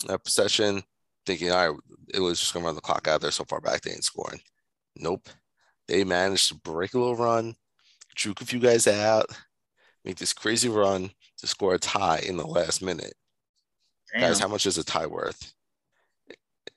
[0.08, 0.82] uh, possession,
[1.24, 1.80] thinking, all right,
[2.14, 4.04] it was just going to run the clock out there so far back, they ain't
[4.04, 4.40] scoring.
[4.96, 5.28] Nope.
[5.88, 7.54] They managed to break a little run,
[8.14, 9.26] juke a few guys out,
[10.04, 13.14] make this crazy run to score a tie in the last minute.
[14.12, 14.20] Damn.
[14.22, 15.52] Guys, how much is a tie worth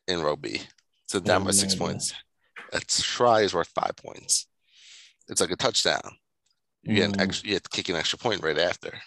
[0.07, 0.61] in rugby?
[1.07, 1.85] So down have by six idea.
[1.87, 2.13] points.
[2.73, 4.47] A try is worth five points.
[5.27, 6.01] It's like a touchdown.
[6.83, 7.21] You get an Mm.
[7.21, 9.01] extra, you have to kick an extra point right after.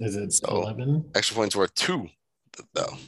[0.00, 1.10] Is it So- 11?
[1.14, 2.08] Extra points worth two,
[2.72, 2.98] though.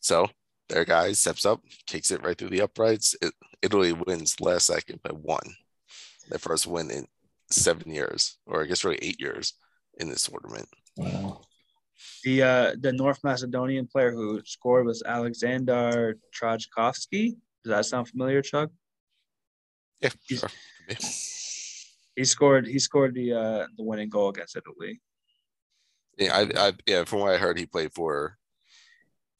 [0.00, 0.30] So
[0.68, 3.14] their guy steps up, kicks it right through the uprights.
[3.22, 5.56] It, Italy wins last second by one.
[6.28, 7.06] Their first win in
[7.50, 9.54] seven years, or I guess really eight years
[9.98, 10.68] in this tournament.
[10.96, 11.44] Wow.
[12.24, 17.36] The uh, the North Macedonian player who scored was Alexander Trajkovski.
[17.64, 18.70] Does that sound familiar, Chuck?
[20.00, 20.48] Yeah, sure.
[20.88, 20.96] Be.
[22.16, 22.66] He scored.
[22.66, 25.00] He scored the uh, the winning goal against Italy.
[26.18, 27.04] Yeah, I, I, yeah.
[27.04, 28.36] From what I heard, he played for,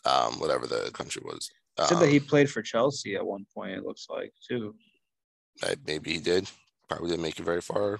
[0.04, 1.50] um, whatever the country was.
[1.78, 3.72] He said that he Um, played for Chelsea at one point.
[3.72, 4.74] It looks like too.
[5.62, 6.48] I- maybe he did.
[6.88, 7.98] Probably didn't make it very far.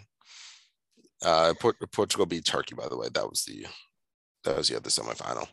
[1.23, 3.09] Uh, Port- Portugal beat Turkey, by the way.
[3.13, 3.67] That was the
[4.45, 5.47] that was the other semifinal.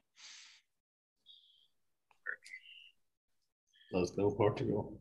[3.92, 5.00] Let's go Portugal.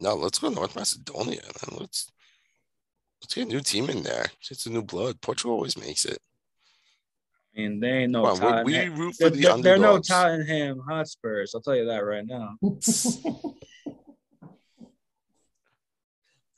[0.00, 1.78] No, let's go North Macedonia, man.
[1.80, 2.10] Let's
[3.22, 4.26] let's get a new team in there.
[4.50, 5.20] It's a new blood.
[5.20, 6.18] Portugal always makes it.
[7.56, 8.98] I mean, they ain't no Come on, would we Tottenham.
[8.98, 9.98] root for the they're- they're no?
[9.98, 11.54] Tottenham Hotspurs.
[11.54, 12.56] I'll tell you that right now.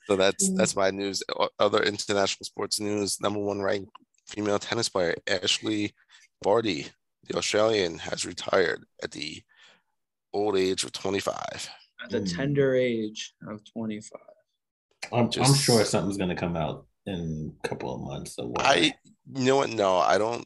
[0.07, 1.21] So that's that's my news.
[1.59, 3.91] Other international sports news: number one ranked
[4.29, 5.91] female tennis player Ashleigh
[6.41, 6.87] Barty,
[7.27, 9.41] the Australian, has retired at the
[10.33, 11.69] old age of 25.
[12.03, 14.21] At the tender age of 25.
[15.11, 18.37] I'm, Just, I'm sure something's going to come out in a couple of months.
[18.37, 18.93] Or I,
[19.35, 19.69] you know what?
[19.69, 20.45] No, I don't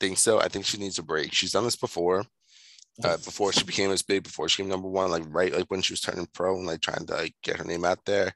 [0.00, 0.40] think so.
[0.40, 1.32] I think she needs a break.
[1.32, 2.24] She's done this before.
[3.02, 5.80] Uh, before she became as big, before she came number one, like right, like when
[5.80, 8.34] she was turning pro and like trying to like get her name out there,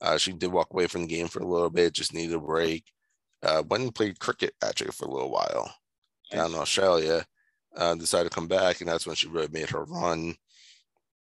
[0.00, 2.38] uh, she did walk away from the game for a little bit, just needed a
[2.38, 2.84] break.
[3.42, 5.72] Uh, went and played cricket actually for a little while
[6.30, 7.24] down in Australia.
[7.76, 10.34] Uh, decided to come back, and that's when she really made her run.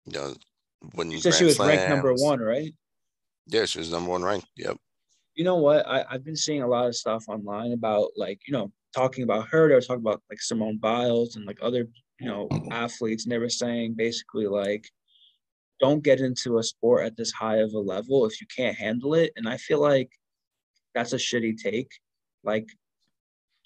[0.05, 0.33] You know,
[0.93, 1.77] when you said she was slams.
[1.77, 2.73] ranked number one, right?
[3.47, 4.47] Yeah, she was number one ranked.
[4.57, 4.77] Yep.
[5.35, 5.87] You know what?
[5.87, 9.47] I, I've been seeing a lot of stuff online about like, you know, talking about
[9.49, 9.67] her.
[9.67, 11.87] They were talking about like Simone Biles and like other,
[12.19, 14.89] you know, athletes, and they were saying basically like,
[15.79, 19.13] don't get into a sport at this high of a level if you can't handle
[19.13, 19.31] it.
[19.35, 20.09] And I feel like
[20.95, 21.91] that's a shitty take.
[22.47, 22.67] Like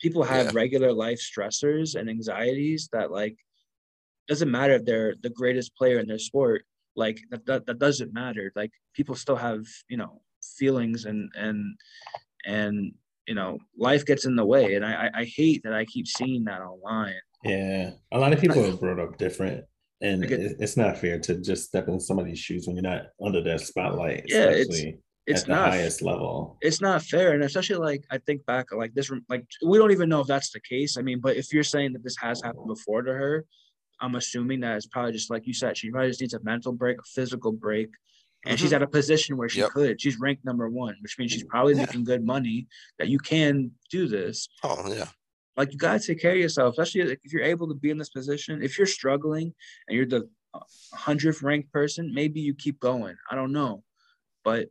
[0.01, 0.51] people have yeah.
[0.53, 3.37] regular life stressors and anxieties that like
[4.27, 6.63] doesn't matter if they're the greatest player in their sport
[6.95, 8.51] like that, that, that doesn't matter.
[8.55, 10.21] Like people still have you know
[10.57, 11.77] feelings and and
[12.45, 12.93] and
[13.27, 14.75] you know life gets in the way.
[14.75, 17.13] And i i hate that i keep seeing that online.
[17.43, 17.91] Yeah.
[18.11, 19.63] A lot of people are brought up different
[20.01, 23.61] and it's not fair to just step in somebody's shoes when you're not under that
[23.61, 24.83] spotlight yeah it's
[25.27, 29.11] it's not highest level it's not fair and especially like i think back like this
[29.29, 31.93] like we don't even know if that's the case i mean but if you're saying
[31.93, 33.45] that this has happened before to her
[34.01, 36.73] I'm assuming that it's probably just like you said, she probably just needs a mental
[36.73, 37.89] break, a physical break.
[38.43, 38.63] And mm-hmm.
[38.63, 39.69] she's at a position where she yep.
[39.69, 40.01] could.
[40.01, 41.81] She's ranked number one, which means she's probably yeah.
[41.81, 42.67] making good money
[42.97, 44.49] that you can do this.
[44.63, 45.05] Oh, yeah.
[45.55, 48.09] Like you gotta take care of yourself, especially if you're able to be in this
[48.09, 48.63] position.
[48.63, 49.53] If you're struggling
[49.87, 50.27] and you're the
[50.93, 53.15] hundredth ranked person, maybe you keep going.
[53.29, 53.83] I don't know.
[54.43, 54.69] But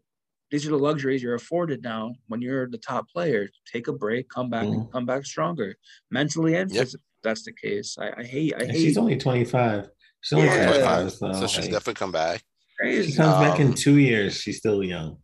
[0.51, 3.49] these are the luxuries you're afforded now when you're the top player.
[3.71, 4.81] Take a break, come back, mm-hmm.
[4.81, 5.77] and come back stronger,
[6.11, 6.85] mentally and yep.
[6.85, 7.97] physically that's the case.
[7.99, 8.55] I, I hate.
[8.57, 8.77] I hate.
[8.77, 9.89] She's only twenty five.
[10.21, 10.67] She's only yeah.
[10.67, 12.43] 25, so, so she's like, definitely come back.
[12.79, 13.11] Crazy.
[13.11, 14.35] She comes um, back in um, two years.
[14.35, 15.17] She's still young.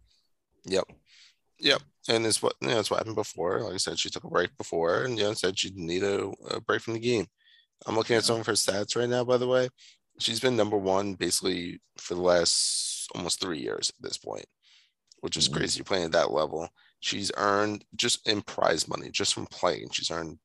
[0.64, 0.84] Yep.
[1.60, 1.82] Yep.
[2.08, 3.60] And it's what you know, it's what happened before.
[3.60, 6.32] Like I said, she took a break before and you know said she need a,
[6.50, 7.26] a break from the game.
[7.86, 9.68] I'm looking at some of her stats right now, by the way.
[10.18, 14.46] She's been number one basically for the last almost three years at this point,
[15.26, 15.58] which is mm-hmm.
[15.58, 16.68] crazy playing at that level.
[17.00, 20.38] She's earned just in prize money, just from playing, she's earned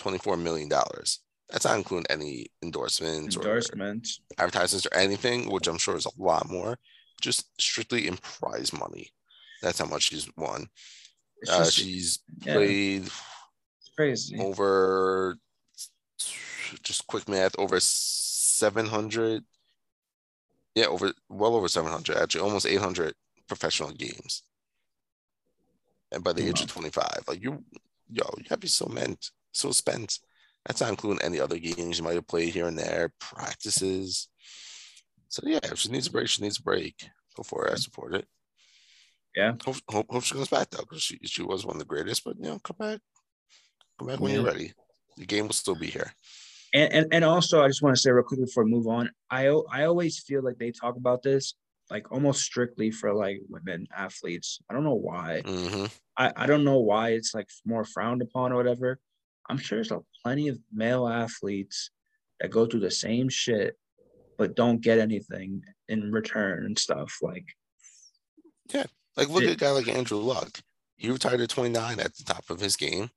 [0.00, 0.68] $24 million.
[0.68, 6.22] That's not including any endorsements, endorsements, or advertisements, or anything, which I'm sure is a
[6.22, 6.78] lot more.
[7.20, 9.10] Just strictly in prize money.
[9.60, 10.68] That's how much she's won.
[11.50, 12.54] Uh, she's yeah.
[12.54, 13.10] played
[13.96, 15.36] crazy over
[16.84, 19.42] just quick math over 700
[20.76, 23.14] yeah over well over 700 actually almost 800
[23.54, 24.42] professional games
[26.10, 27.64] and by the age of 25 like you
[28.10, 30.18] yo you have to be so meant so spent.
[30.66, 34.28] That's not including any other games you might have played here and there, practices.
[35.28, 37.08] So yeah, if she needs a break, she needs a break.
[37.34, 38.26] Before I support it.
[39.34, 39.52] Yeah.
[39.64, 42.24] Hope, hope, hope she comes back though, because she, she was one of the greatest.
[42.24, 43.00] But you know, come back,
[43.98, 44.74] come back when you're ready.
[45.16, 46.12] The game will still be here.
[46.74, 49.10] And, and and also, I just want to say real quick before we move on.
[49.30, 51.54] I I always feel like they talk about this
[51.90, 54.60] like almost strictly for like women athletes.
[54.70, 55.42] I don't know why.
[55.44, 55.86] Mm-hmm.
[56.16, 58.98] I I don't know why it's like more frowned upon or whatever.
[59.48, 61.90] I'm sure there's a plenty of male athletes
[62.40, 63.76] that go through the same shit
[64.36, 67.46] but don't get anything in return and stuff like
[68.74, 68.84] yeah
[69.16, 70.60] like look it, at a guy like andrew luck
[70.96, 73.10] he retired at 29 at the top of his game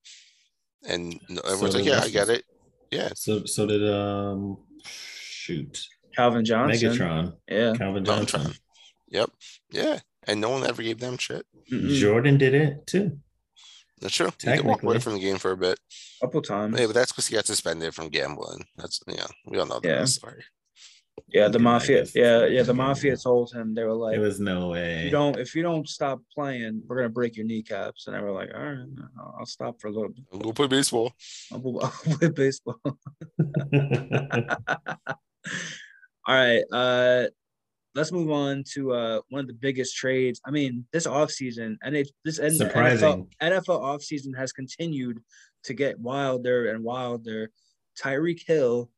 [0.88, 2.44] and everyone's so like yeah i get it
[2.92, 8.54] yeah so so did um shoot calvin johnson megatron yeah calvin johnson
[9.08, 9.30] yep
[9.72, 13.18] yeah and no one ever gave them shit mm jordan did it too
[14.02, 14.32] that's true.
[14.42, 15.80] He did walk away from the game for a bit.
[16.22, 16.80] A couple times.
[16.80, 18.66] Yeah, but that's because he got suspended from gambling.
[18.78, 20.06] That's yeah, we all know that yeah.
[20.06, 20.44] story.
[21.30, 22.06] Yeah, the mafia.
[22.14, 25.06] Yeah, yeah, the mafia told him they were like, "There was no way.
[25.06, 28.32] You don't if you don't stop playing, we're gonna break your kneecaps." And they were
[28.32, 28.86] like, "All right,
[29.40, 30.26] I'll stop for a little bit.
[30.34, 31.14] I'll go play baseball.
[31.52, 32.80] I'll I'll play baseball."
[36.28, 36.64] All right.
[36.72, 37.28] Uh,
[37.96, 40.42] let's move on to uh, one of the biggest trades.
[40.46, 45.20] I mean, this offseason, and it this and NFL, NFL offseason has continued
[45.64, 47.50] to get wilder and wilder.
[48.02, 48.90] Tyreek Hill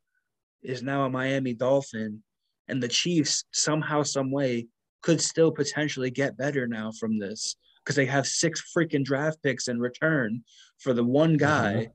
[0.63, 2.23] is now a Miami Dolphin,
[2.67, 4.67] and the Chiefs somehow, some way,
[5.01, 9.67] could still potentially get better now from this because they have six freaking draft picks
[9.67, 10.43] in return
[10.79, 11.89] for the one guy,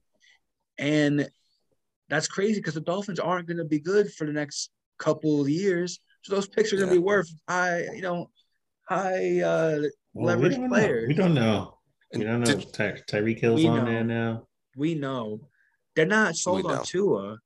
[0.78, 0.84] mm-hmm.
[0.86, 1.28] and
[2.08, 4.70] that's crazy because the Dolphins aren't going to be good for the next
[5.02, 8.30] couple of years so those picks are going to be worth high, you know,
[8.88, 10.68] high uh, Well, we leverage don't know.
[10.68, 11.08] players.
[11.08, 11.78] We don't know.
[12.14, 12.54] We don't know.
[12.78, 13.84] Ty- Tyreek Hill's on know.
[13.90, 14.46] there now.
[14.76, 15.48] We know
[15.96, 17.38] they're not sold on Tua.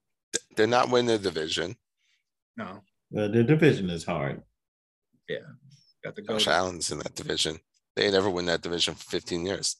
[0.56, 1.74] They're not winning the division.
[2.58, 2.82] No,
[3.16, 4.42] Uh, the division is hard.
[5.26, 5.38] Yeah.
[6.04, 6.34] Got the go.
[6.34, 7.58] Josh Allen's in that division.
[7.94, 9.76] They never win that division for 15 years.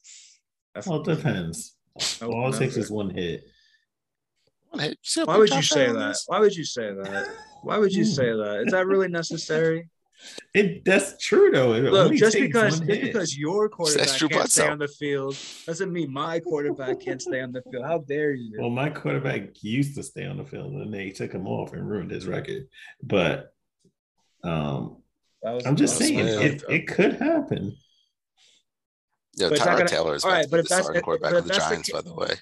[0.73, 1.75] That's Well, it depends.
[2.19, 3.43] Nope, All it takes is one hit.
[4.69, 4.97] One hit.
[5.15, 6.11] how Why good would you say Allen that?
[6.11, 6.23] is?
[6.25, 7.27] Why would you say that?
[7.63, 8.63] Why would you say that?
[8.65, 9.89] Is that really necessary?
[10.55, 11.73] It that's true though.
[11.73, 14.71] It Look, just because just because your quarterback Drew can't stay Bledsoe.
[14.71, 15.37] on the field
[15.67, 17.85] doesn't mean my quarterback can't stay on the field.
[17.85, 18.57] How dare you?
[18.59, 21.87] Well, my quarterback used to stay on the field, and they took him off and
[21.87, 22.67] ruined his record.
[23.03, 23.53] But
[24.43, 25.03] um,
[25.43, 27.77] That was- I'm just saying my it, it could happen.
[29.35, 31.03] Yeah, But Tyler gonna- Taylor is all about right, but if the that's- starting if-
[31.05, 32.33] quarterback but of the that's the Giants, by the way.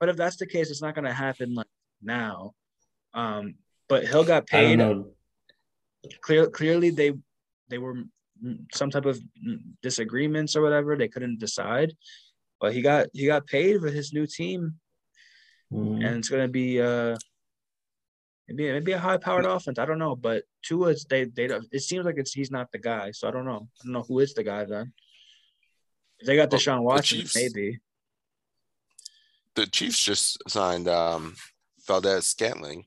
[0.00, 1.66] But if that's the case, it's not going to happen like
[2.02, 2.54] now.
[3.12, 3.56] Um,
[3.92, 4.78] but Hill got paid.
[4.78, 5.12] know.
[6.22, 7.12] Clear, clearly, they
[7.68, 7.94] they were
[8.42, 10.96] mm, some type of mm, disagreements or whatever.
[10.96, 11.92] They couldn't decide.
[12.58, 14.80] But he got he got paid for his new team,
[15.70, 15.96] Mhm.
[16.06, 17.16] and it's going to be uh
[18.48, 19.78] maybe maybe a high powered offense.
[19.78, 21.66] I don't know, but Tua's they they don't.
[21.70, 23.10] It seems like it's he's not the guy.
[23.12, 23.68] So I don't know.
[23.80, 24.94] I don't know who is the guy then.
[26.18, 27.80] If they got Well, Deshaun the Watson, Chiefs- maybe.
[29.54, 31.36] The Chiefs just signed um,
[31.86, 32.86] Valdes-Scantling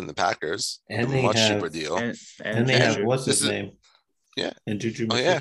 [0.00, 0.80] from the Packers.
[0.88, 1.96] And a they much have- cheaper deal.
[1.96, 3.06] And And and, they have Juju.
[3.06, 3.72] what's his This is- name?
[4.36, 4.52] Yeah.
[4.66, 5.08] And Juju.
[5.10, 5.40] Oh, yeah.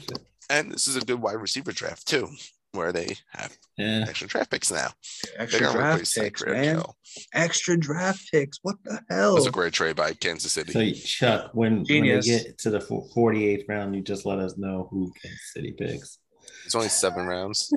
[0.50, 2.28] And this is a good wide receiver draft too,
[2.74, 4.06] where they have Yeah.
[4.10, 4.90] extra draft picks now.
[5.38, 6.64] extra They're draft picks, Tyreek man.
[6.64, 6.98] Hill.
[7.34, 8.60] Extra draft picks.
[8.64, 9.36] What the That hell?
[9.36, 10.74] was a great trade by Kansas City.
[10.74, 14.58] So Chuck, when, when they get to the forty eighth round, you just let us
[14.58, 16.18] know who Kansas City picks.
[16.66, 17.72] It's only seven rounds,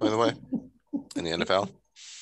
[0.00, 0.32] by the way,
[1.16, 1.68] in the NFL.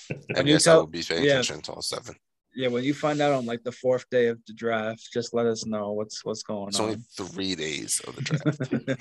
[0.08, 1.32] When And you yes, I tell- will be paying yeah.
[1.40, 2.16] attention to all seven.
[2.54, 5.46] Yeah, when you find out on like the fourth day of the draft, just let
[5.46, 8.22] us know what's what's going It's only three days of the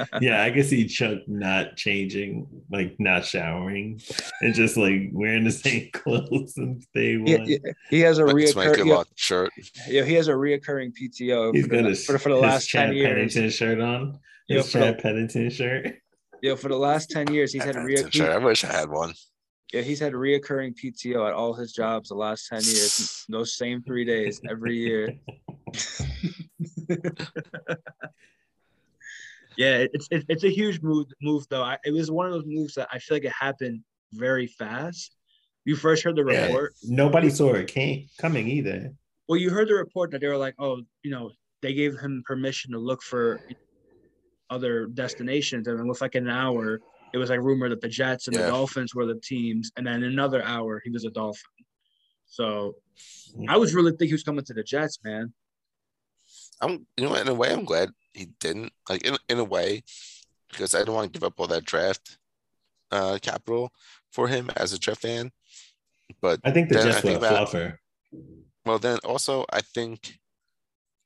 [0.00, 0.10] draft.
[0.22, 4.00] yeah, I can see Chuck not changing, like not showering,
[4.42, 7.46] and just like wearing the same clothes since day he, one.
[7.46, 7.60] he-
[7.90, 9.50] he has a But it's my good reoccurring yeah, shirt.
[9.88, 12.68] yeah, he has a reoccurring PTO He's for, got the, his, for, for the last
[12.68, 13.08] Chad ten years.
[13.08, 14.18] Pennington shirt on.
[14.48, 15.94] Yeah, His for the- Chad Pennington shirt.
[16.42, 18.88] Yeah, for the last ten years, he's had a rea- Sure, I wish I had
[18.88, 19.14] one.
[19.72, 23.24] Yeah, he's had reoccurring PTO at all his jobs the last ten years.
[23.28, 25.12] Those same three days every year.
[29.56, 31.62] yeah, it's it's it's a huge move move though.
[31.62, 35.14] I, it was one of those moves that I feel like it happened very fast.
[35.64, 36.44] You first heard the Yeah.
[36.44, 36.74] report.
[36.84, 38.92] Nobody saw it came coming either.
[39.28, 42.22] Well, you heard the report that they were like, oh, you know, they gave him
[42.24, 43.40] permission to look for
[44.48, 46.80] other destinations, and then with like an hour,
[47.12, 48.44] it was like rumored that the Jets and Yeah.
[48.46, 51.42] the Dolphins were the teams, and then another hour he was a Dolphin.
[52.26, 52.74] So
[53.48, 55.32] I was really thinking he was coming to the Jets, man.
[56.60, 58.72] I'm, you know, what, in a way, I'm glad he didn't.
[58.88, 59.82] Like, in in a way,
[60.50, 62.18] because I don't want to give up all that draft
[62.90, 63.70] uh capital
[64.10, 65.30] for him as a Jet fan.
[66.20, 67.76] But I think the I Jets were a think fluffer.
[68.64, 70.18] well, then also, I think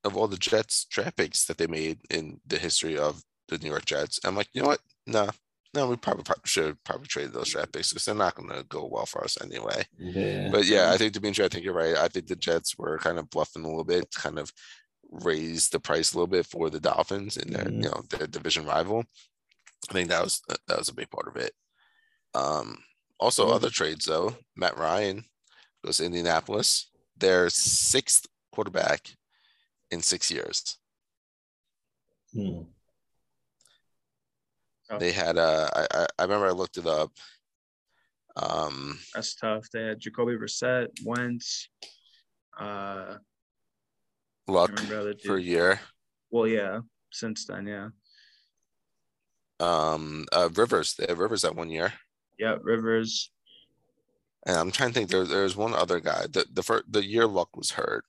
[0.04, 3.68] of all the Jets draft picks that they made in the history of the New
[3.70, 4.80] York Jets, I'm like, you know what?
[5.06, 5.28] No,
[5.74, 8.62] no, we probably, probably should probably trade those draft picks because they're not going to
[8.64, 9.84] go well for us anyway.
[9.98, 10.50] Yeah.
[10.50, 11.96] But yeah, I think to be Dimitri, I think you're right.
[11.96, 14.52] I think the Jets were kind of bluffing a little bit, to kind of
[15.10, 17.82] raise the price a little bit for the Dolphins and their, Mhm.
[17.84, 19.04] you know, their division rival.
[19.90, 21.54] I think that was that was a big part of it.
[22.34, 22.82] Um,
[23.18, 23.52] also Mhm.
[23.54, 25.24] other trades though, Matt Ryan
[25.84, 26.90] goes to Indianapolis.
[27.16, 29.16] Their sixth quarterback
[29.90, 30.78] in six years.
[32.32, 32.62] Hmm.
[34.92, 34.98] Oh.
[34.98, 37.10] They had uh I, I I remember I looked it up.
[38.36, 39.70] Um That's tough.
[39.72, 41.68] They had Jacoby Brissett, Wentz.
[42.60, 43.16] Uh,
[44.46, 44.78] luck
[45.24, 45.80] for a year.
[46.30, 46.80] Well, yeah.
[47.10, 47.88] Since then, yeah.
[49.60, 51.94] Um uh Rivers, they had Rivers that one year.
[52.38, 53.30] Yeah, Rivers.
[54.44, 55.10] And I'm trying to think.
[55.10, 56.26] There, there's one other guy.
[56.30, 58.04] The the first, the year Luck was hurt.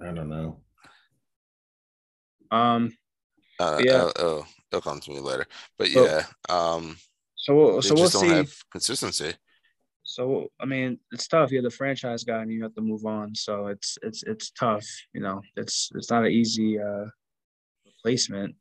[0.00, 0.60] I don't know.
[2.50, 2.92] Um.
[3.58, 4.04] Uh, Yeah.
[4.04, 5.46] uh, oh, it'll come to me later.
[5.78, 6.96] But So- yeah, um,
[7.36, 8.28] So we'll, they so we'll don't see.
[8.28, 9.34] have consistency.
[10.04, 11.50] So I mean, it's tough.
[11.52, 13.34] You're the franchise guy, and you have to move on.
[13.34, 14.86] So it's it's it's tough.
[15.12, 17.06] You know, it's it's not an easy uh,
[17.86, 18.54] replacement.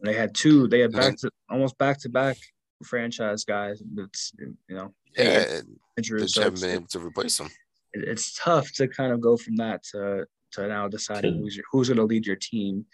[0.00, 0.68] They had two.
[0.68, 2.36] They had back to almost back to back
[2.84, 3.82] franchise guys.
[3.94, 6.22] That's you know Yeah, they and they injuries.
[6.24, 7.48] just So haven't been able to replace them.
[7.94, 11.64] it- it's tough to kind of go from that to to now deciding who's your,
[11.72, 12.84] who's going to lead your team.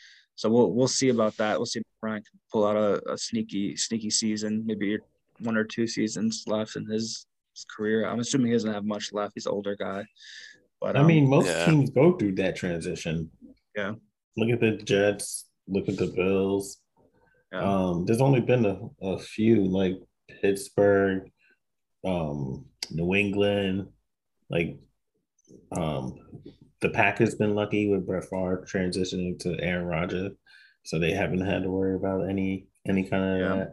[0.43, 1.57] So we'll we'll see about that.
[1.57, 4.99] We'll see if Ryan can pull out a, a sneaky sneaky season, maybe
[5.39, 8.09] one or two seasons left in his, his career.
[8.09, 9.35] I'm assuming he doesn't have much left.
[9.37, 10.05] He's an older guy,
[10.81, 11.67] but I um, mean, most Yeah.
[11.67, 13.31] teams go through that transition.
[13.77, 13.93] Yeah.
[14.37, 15.49] Look at the Jets.
[15.69, 16.79] Look at the Bills.
[17.53, 17.63] Yeah.
[17.63, 19.95] Um, there's only been a, a few like
[20.41, 21.31] Pittsburgh,
[22.05, 23.87] um, New England,
[24.51, 24.77] like
[25.71, 26.19] um,
[26.83, 30.33] the Packers been lucky with Brett Favre transitioning to Aaron Rodgers,
[30.83, 33.65] so they haven't had to worry about any any kind of Yeah.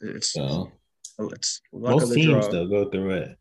[0.00, 0.16] that.
[0.16, 0.72] It's So
[1.18, 3.38] it's luck most teams still go through it.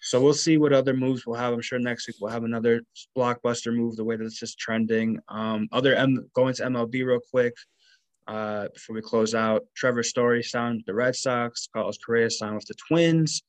[0.00, 1.52] So we'll see what other moves we'll have.
[1.52, 2.82] I'm sure next week we'll have another
[3.16, 3.96] blockbuster move.
[3.96, 5.18] The way that it's just trending.
[5.28, 7.54] Um, other M going to MLB real quick.
[8.28, 11.68] Uh, before we close out, Trevor Story signed with the Red Sox.
[11.72, 13.42] Carlos Correa signed with the Twins.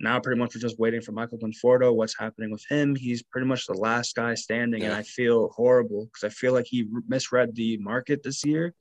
[0.00, 1.92] Now, pretty much, we're just waiting for Michael Conforto.
[1.94, 2.94] What's happening with him?
[2.94, 6.66] He's pretty much the last guy standing, and I feel horrible because I feel like
[6.66, 8.74] he misread the market this year,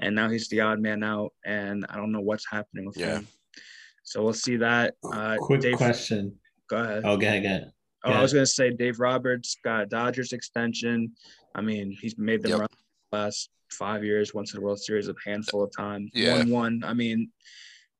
[0.00, 3.18] and now he's the odd man out, and I don't know what's happening with Yeah.
[3.18, 3.28] him.
[4.02, 4.94] So we'll see that.
[5.04, 6.36] Uh, Quick Dave, question.
[6.68, 7.02] go ahead.
[7.04, 7.72] Oh, go ahead, go ahead.
[8.04, 11.12] Oh, I was gonna say Dave Roberts got a Dodgers extension.
[11.54, 12.60] I mean, he's made them Yep.
[12.60, 12.68] run
[13.12, 16.10] the last five years, once in the World Series a handful of times.
[16.14, 16.32] Yeah.
[16.38, 16.82] One one.
[16.84, 17.32] I mean,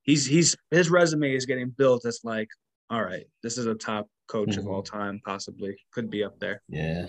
[0.07, 2.49] he's he's his resume is getting built as like,
[2.91, 4.73] all right, this is a top coach of Mhm.
[4.73, 5.77] all time, possibly.
[5.93, 6.63] Could be up there.
[6.69, 7.03] Yeah.
[7.03, 7.09] All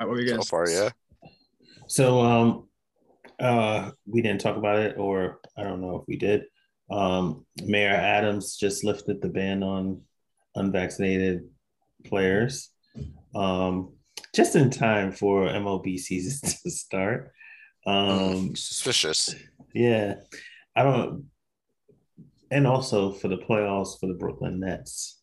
[0.00, 0.90] right, what were you So far, yeah.
[1.88, 2.68] So um
[3.40, 6.44] uh we didn't talk about it or I don't know if we did.
[6.90, 10.02] Um Mayor Adams just lifted the ban on
[10.54, 11.48] unvaccinated
[12.04, 12.70] players.
[13.34, 13.94] Um
[14.34, 17.32] just in time for MLB season to start.
[17.86, 19.34] Um Suspicious.
[19.74, 20.16] yeah.
[20.76, 21.26] I don't
[22.54, 25.20] and also for the playoffs for the Brooklyn Nets.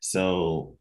[0.00, 0.76] So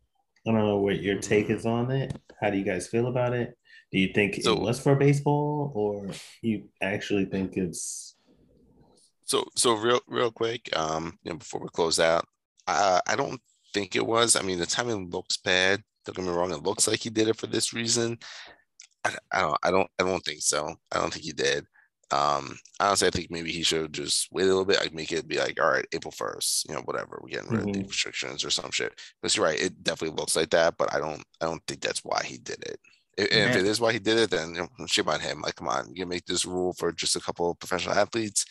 [0.46, 2.20] I don't know what your take is on it.
[2.42, 3.56] How do you guys feel about it?
[3.92, 6.10] Do you think So- it was for baseball or
[6.42, 8.16] you actually think it's
[9.26, 12.26] So so real real quick, um, you know, before we close out,
[12.66, 13.42] uh, I don't
[13.74, 14.36] think it was.
[14.36, 15.84] I mean, the timing looks bad.
[16.06, 18.18] Don't get me wrong; it looks like he did it for this reason.
[19.04, 20.74] I, I don't, I don't, I don't think so.
[20.94, 21.66] I don't think he did.
[22.12, 24.80] Um, honestly, I think maybe he should just wait a little bit.
[24.80, 27.20] Like make it be like, all right, April first, you know, whatever.
[27.22, 27.88] We're getting rid of the Mhm.
[27.88, 29.00] restrictions or some shit.
[29.22, 30.78] But you're right; it definitely looks like that.
[30.78, 32.80] But I don't, I don't think that's why he did it.
[33.18, 35.42] If, and if it is why he did it, then you know, shame on him.
[35.42, 38.46] Like, come on, you make this rule for just a couple of professional athletes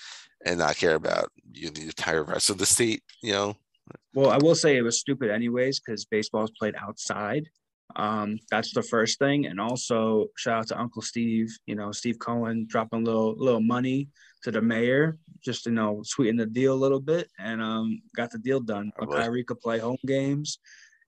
[0.44, 3.02] and not care about you know, the entire rest of the state.
[3.22, 3.56] You know,
[4.12, 7.48] Well, I will say it was stupid anyways because baseball's played outside.
[7.94, 11.48] Um, that's the first thing, and also shout out to Uncle Steve.
[11.66, 14.08] You know, Steve Cohen dropping a little little money
[14.42, 18.30] to the mayor, just you know, sweeten the deal a little bit, and um, got
[18.32, 18.90] the deal done.
[18.96, 19.16] Probably.
[19.18, 20.58] Kyrie could play home games,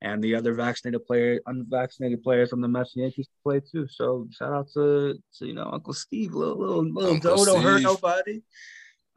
[0.03, 3.87] and the other vaccinated player, unvaccinated players from the Mets and Yankees could play too.
[3.91, 7.63] So shout out to, to you know Uncle Steve, little little little Uncle dough don't
[7.63, 8.41] hurt nobody.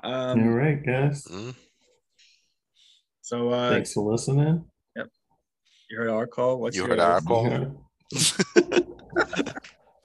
[0.03, 1.26] all Um, right, guys?
[1.32, 1.55] Mm.
[3.22, 4.66] so uh, Thanks for listening.
[5.92, 6.60] You heard our call.
[6.60, 7.76] What's You your, heard our call.